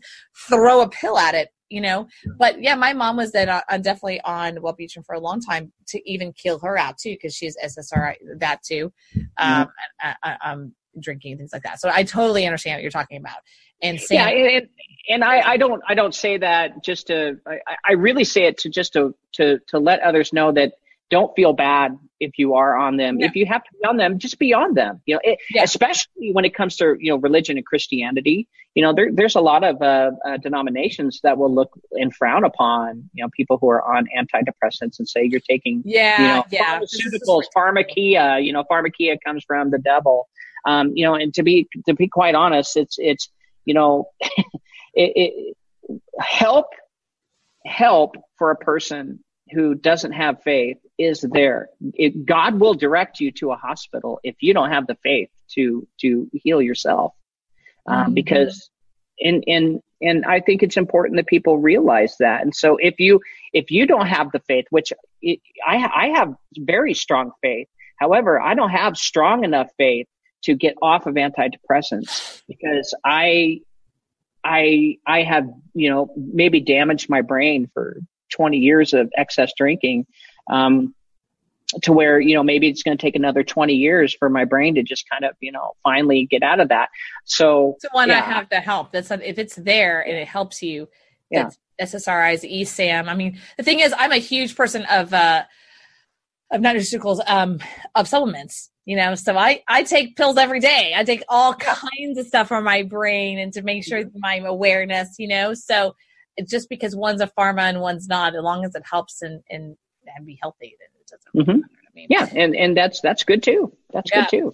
[0.50, 2.08] throw a pill at it you know?
[2.40, 6.10] But yeah my mom was then uh, definitely on wellbutrin for a long time to
[6.10, 8.92] even kill her out too because she's ssri that too
[9.38, 9.68] um,
[10.02, 11.80] I, I, um, drinking things like that.
[11.80, 13.38] So i totally understand what you're talking about
[13.82, 14.68] and Sam, yeah and,
[15.10, 18.58] and I, I don't i don't say that just to I, I really say it
[18.60, 20.74] to just to to to let others know that
[21.10, 23.22] don't feel bad if you are on them.
[23.22, 25.02] If you have to be on them, just be on them.
[25.06, 25.64] You know, it, yeah.
[25.64, 28.48] especially when it comes to you know religion and Christianity.
[28.76, 32.44] You know, there, there's a lot of uh, uh, denominations that will look and frown
[32.44, 36.46] upon you know people who are on antidepressants and say you're taking yeah you know,
[36.52, 38.44] yeah pharmaceuticals, pharmakia.
[38.44, 40.28] You know, pharmakia comes from the devil.
[40.66, 43.30] Um, you know, and to be to be quite honest, it's it's
[43.66, 44.10] you know,
[44.94, 45.56] it, it
[46.20, 46.68] help
[47.66, 49.20] help for a person
[49.52, 51.70] who doesn't have faith is there.
[51.94, 55.88] It, God will direct you to a hospital if you don't have the faith to
[56.02, 57.14] to heal yourself,
[57.86, 58.14] um, mm-hmm.
[58.14, 58.70] because
[59.20, 62.42] and and and I think it's important that people realize that.
[62.42, 63.22] And so if you
[63.54, 67.68] if you don't have the faith, which it, I I have very strong faith,
[67.98, 70.08] however, I don't have strong enough faith
[70.44, 73.62] to get off of antidepressants because I
[74.44, 77.98] I I have you know maybe damaged my brain for
[78.30, 80.06] 20 years of excess drinking
[80.52, 80.94] um,
[81.82, 84.76] to where you know maybe it's going to take another 20 years for my brain
[84.76, 86.90] to just kind of you know finally get out of that.
[87.26, 88.22] So so why yeah.
[88.22, 88.92] have the help?
[88.92, 90.88] That's if it's there and it helps you
[91.30, 91.50] yeah.
[91.82, 95.44] ssris esam i mean the thing is i'm a huge person of uh
[96.52, 97.60] of nutraceuticals um
[97.96, 99.16] of supplements you know?
[99.16, 100.94] So i i take pills every day.
[100.96, 105.16] I take all kinds of stuff for my brain and to make sure my awareness
[105.20, 105.54] you know?
[105.54, 105.94] So
[106.38, 109.44] it's just because one's a pharma and one's not as long as it helps and
[109.50, 109.76] and,
[110.16, 111.66] and be healthy then it doesn't mm-hmm.
[111.66, 112.08] I mean.
[112.10, 114.22] yeah and and that's that's good too that's yeah.
[114.22, 114.54] good too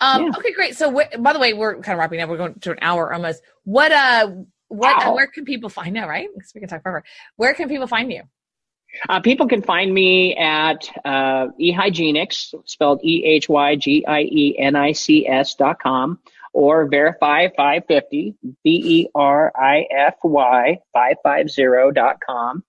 [0.00, 0.32] um yeah.
[0.38, 2.72] okay great so wh- by the way we're kind of wrapping up we're going to
[2.72, 4.30] an hour almost what uh
[4.68, 5.10] what wow.
[5.10, 7.04] uh, where can people find now right because we can talk forever
[7.36, 8.22] where can people find you
[9.08, 14.56] uh, people can find me at uh, ehygienics, spelled E H Y G I E
[14.58, 16.18] N I C S dot com,
[16.56, 18.34] or Verify 550,
[18.64, 22.64] B E R I F Y 550 dot com.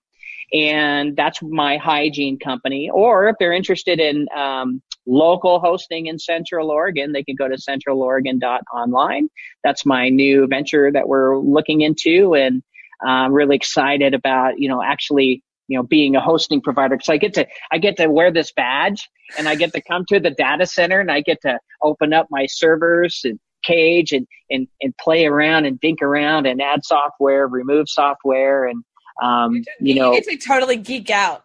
[0.52, 2.90] And that's my hygiene company.
[2.90, 7.56] Or if they're interested in um, local hosting in Central Oregon, they can go to
[7.56, 9.30] centraloregon.online.
[9.64, 12.34] That's my new venture that we're looking into.
[12.34, 12.62] And
[13.02, 17.18] I'm really excited about, you know, actually you know being a hosting provider because i
[17.18, 20.30] get to i get to wear this badge and i get to come to the
[20.30, 24.96] data center and i get to open up my servers and cage and and, and
[24.96, 28.84] play around and dink around and add software remove software and
[29.22, 31.44] um, you, you know you get to totally geek out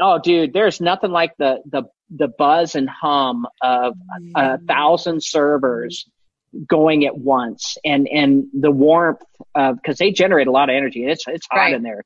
[0.00, 3.94] oh dude there's nothing like the the the buzz and hum of
[4.34, 4.66] a mm.
[4.66, 6.08] thousand servers
[6.66, 9.20] going at once and and the warmth
[9.54, 11.74] of because they generate a lot of energy it's it's hot right.
[11.74, 12.02] in there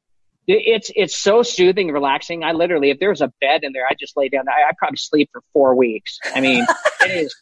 [0.46, 2.42] it's it's so soothing and relaxing.
[2.42, 4.48] I literally, if there was a bed in there, I just lay down.
[4.48, 6.18] I, I probably sleep for four weeks.
[6.34, 6.66] I mean,
[7.02, 7.34] it is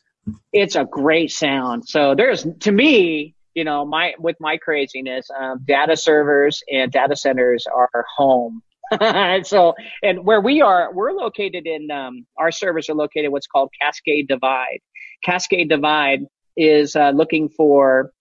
[0.52, 1.88] it's a great sound.
[1.88, 7.16] So there's to me, you know, my with my craziness, um, data servers and data
[7.16, 8.62] centers are home.
[9.44, 13.70] so and where we are, we're located in um, our servers are located what's called
[13.80, 14.80] Cascade Divide.
[15.24, 18.12] Cascade Divide is uh, looking for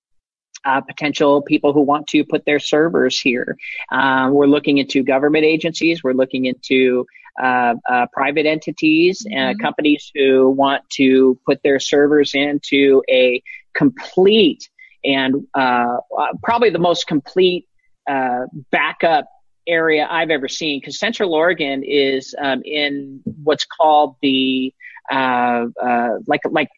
[0.65, 3.57] uh, potential people who want to put their servers here.
[3.91, 6.03] Um, we're looking into government agencies.
[6.03, 7.05] We're looking into
[7.41, 9.65] uh, uh, private entities and mm-hmm.
[9.65, 13.41] companies who want to put their servers into a
[13.73, 14.69] complete
[15.03, 17.65] and uh, uh, probably the most complete
[18.09, 19.25] uh, backup
[19.67, 24.73] area I've ever seen because Central Oregon is um, in what's called the
[25.11, 26.69] like like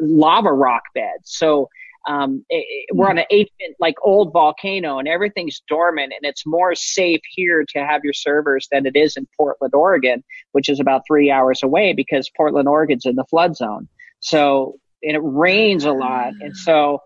[0.00, 1.18] lava rock bed.
[1.24, 1.68] So
[2.08, 6.74] um, it, we're on an ancient, like old volcano and everything's dormant and it's more
[6.74, 11.02] safe here to have your servers than it is in Portland, Oregon, which is about
[11.06, 13.88] three hours away because Portland, Oregon's in the flood zone.
[14.20, 16.32] So, and it rains a lot.
[16.40, 17.00] And so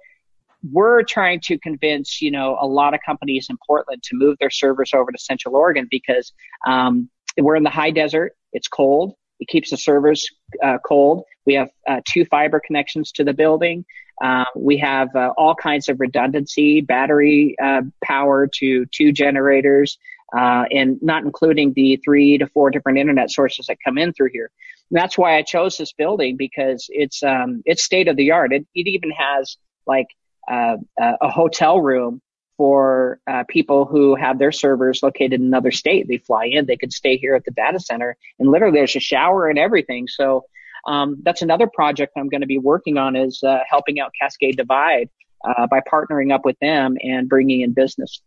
[0.72, 4.50] we're trying to convince, you know, a lot of companies in Portland to move their
[4.50, 6.32] servers over to Central Oregon because,
[6.66, 8.32] um, we're in the high desert.
[8.52, 9.14] It's cold.
[9.40, 10.24] It keeps the servers
[10.62, 11.24] uh, cold.
[11.46, 13.84] We have uh, two fiber connections to the building.
[14.22, 19.98] Uh, we have uh, all kinds of redundancy, battery uh, power to two generators,
[20.36, 24.30] uh, and not including the three to four different internet sources that come in through
[24.32, 24.50] here.
[24.90, 28.52] And that's why I chose this building because it's um, it's state of the art.
[28.52, 29.56] It, it even has
[29.86, 30.08] like
[30.50, 32.20] uh, a hotel room
[32.56, 36.06] for uh, people who have their servers located in another state.
[36.06, 39.00] They fly in, they could stay here at the data center, and literally there's a
[39.00, 40.06] shower and everything.
[40.06, 40.44] So
[40.86, 44.56] um, that's another project I'm going to be working on is uh, helping out Cascade
[44.56, 45.08] Divide
[45.44, 48.20] uh, by partnering up with them and bringing in business.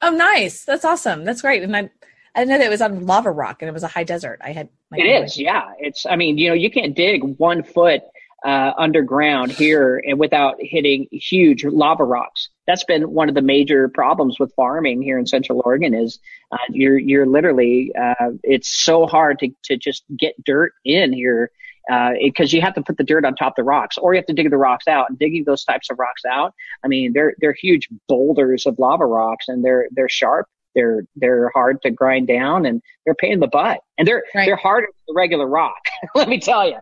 [0.00, 0.64] Oh, nice!
[0.64, 1.24] That's awesome.
[1.24, 1.62] That's great.
[1.62, 1.90] And I,
[2.34, 4.40] I didn't know that it was on lava rock and it was a high desert.
[4.42, 4.68] I had.
[4.92, 5.72] It is, yeah.
[5.78, 6.06] It's.
[6.06, 8.02] I mean, you know, you can't dig one foot
[8.44, 12.50] uh, underground here and without hitting huge lava rocks.
[12.66, 15.94] That's been one of the major problems with farming here in Central Oregon.
[15.94, 16.20] Is
[16.52, 21.50] uh, you're you're literally uh, it's so hard to to just get dirt in here
[21.88, 24.18] because uh, you have to put the dirt on top of the rocks, or you
[24.18, 25.08] have to dig the rocks out.
[25.08, 29.06] And digging those types of rocks out, I mean, they're they're huge boulders of lava
[29.06, 30.46] rocks, and they're they're sharp.
[30.74, 34.46] They're they're hard to grind down, and they're pain in the butt, and they're right.
[34.46, 35.80] they're harder than the regular rock.
[36.14, 36.78] Let me tell you,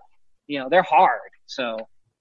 [0.48, 1.20] you know, they're hard.
[1.46, 1.78] So,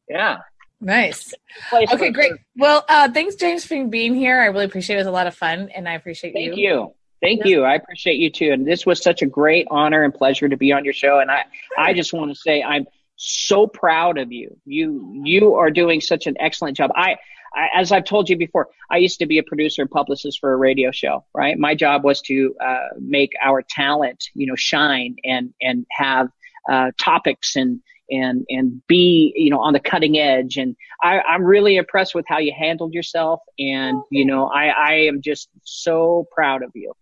[0.07, 0.39] yeah.
[0.81, 1.33] Nice.
[1.73, 2.33] Okay, great.
[2.57, 4.39] Well, uh, thanks, James, for being here.
[4.39, 4.99] I really appreciate it.
[4.99, 6.51] It was a lot of fun, and I appreciate Thank you.
[6.51, 6.95] Thank you.
[7.21, 7.63] Thank you.
[7.63, 8.51] I appreciate you too.
[8.51, 11.19] And this was such a great honor and pleasure to be on your show.
[11.19, 11.45] And I,
[11.77, 12.85] I just want to say I'm
[13.15, 14.57] so proud of you.
[14.65, 16.91] You, you are doing such an excellent job.
[16.95, 17.15] I,
[17.55, 20.51] I as I've told you before, I used to be a producer and publicist for
[20.51, 21.57] a radio show, right?
[21.57, 26.27] My job was to, uh, make our talent, you know, shine and, and have,
[26.69, 31.43] uh, topics and, and and be you know on the cutting edge and I, i'm
[31.43, 36.27] really impressed with how you handled yourself and you know i i am just so
[36.31, 36.93] proud of you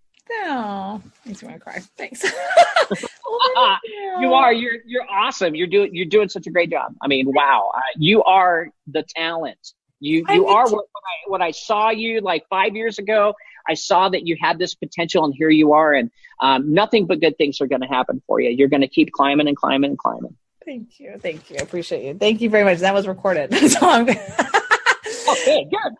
[0.45, 1.79] Oh, makes me want to cry.
[1.97, 2.25] Thanks.
[3.25, 3.75] oh,
[4.19, 4.53] you are.
[4.53, 5.55] You're you're awesome.
[5.55, 6.93] You're doing you're doing such a great job.
[7.01, 7.71] I mean, wow.
[7.75, 9.59] Uh, you are the talent.
[9.99, 13.33] You you are what, I what I saw you like five years ago.
[13.67, 15.93] I saw that you had this potential, and here you are.
[15.93, 16.11] And
[16.41, 18.49] um, nothing but good things are going to happen for you.
[18.49, 20.35] You're going to keep climbing and climbing and climbing.
[20.65, 21.15] Thank you.
[21.19, 21.57] Thank you.
[21.59, 22.17] I appreciate you.
[22.17, 22.79] Thank you very much.
[22.79, 23.53] That was recorded.
[23.69, 25.93] so I'm okay, good.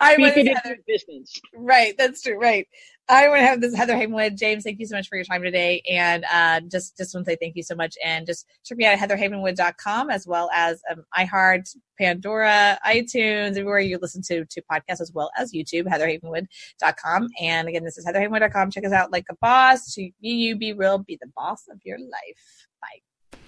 [0.00, 1.40] I it Heather, business.
[1.54, 2.38] Right, that's true.
[2.38, 2.68] Right.
[3.10, 4.38] I want to have this Heather Havenwood.
[4.38, 5.82] James, thank you so much for your time today.
[5.90, 7.96] And uh, just just want to say thank you so much.
[8.04, 13.80] And just check me out at heatherhavenwood.com as well as um, iHeart, Pandora, iTunes, everywhere
[13.80, 17.28] you listen to to podcasts as well as YouTube, heatherhavenwood.com.
[17.40, 18.70] And again, this is heatherhavenwood.com.
[18.70, 19.92] Check us out like a boss.
[19.96, 22.68] Be you, be real, be the boss of your life.
[22.80, 23.38] Bye.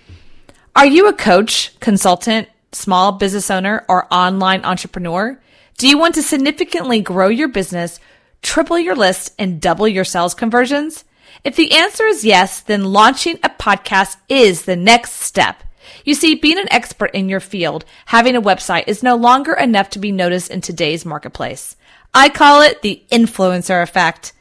[0.74, 5.40] Are you a coach, consultant, small business owner, or online entrepreneur?
[5.78, 7.98] Do you want to significantly grow your business,
[8.42, 11.04] triple your list, and double your sales conversions?
[11.44, 15.64] If the answer is yes, then launching a podcast is the next step.
[16.04, 19.90] You see, being an expert in your field, having a website is no longer enough
[19.90, 21.76] to be noticed in today's marketplace.
[22.14, 24.32] I call it the influencer effect.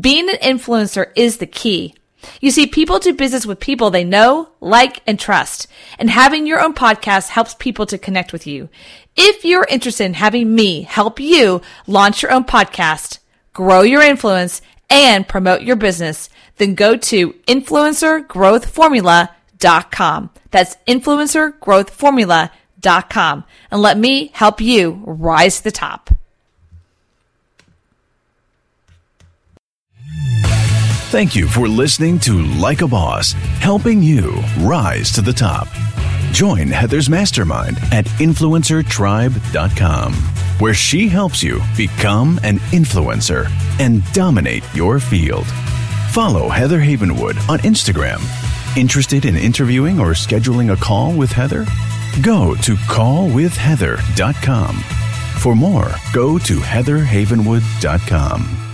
[0.00, 1.94] Being an influencer is the key.
[2.40, 5.68] You see, people do business with people they know, like, and trust.
[5.98, 8.68] And having your own podcast helps people to connect with you.
[9.16, 13.17] If you're interested in having me help you launch your own podcast,
[13.58, 20.30] grow your influence, and promote your business, then go to influencergrowthformula.com.
[20.52, 26.10] That's influencergrowthformula.com and let me help you rise to the top.
[31.10, 35.66] Thank you for listening to Like a Boss, helping you rise to the top.
[36.32, 40.12] Join Heather's mastermind at influencertribe.com,
[40.60, 43.50] where she helps you become an influencer
[43.80, 45.46] and dominate your field.
[46.12, 48.20] Follow Heather Havenwood on Instagram.
[48.76, 51.64] Interested in interviewing or scheduling a call with Heather?
[52.22, 54.76] Go to callwithheather.com.
[55.40, 58.67] For more, go to heatherhavenwood.com.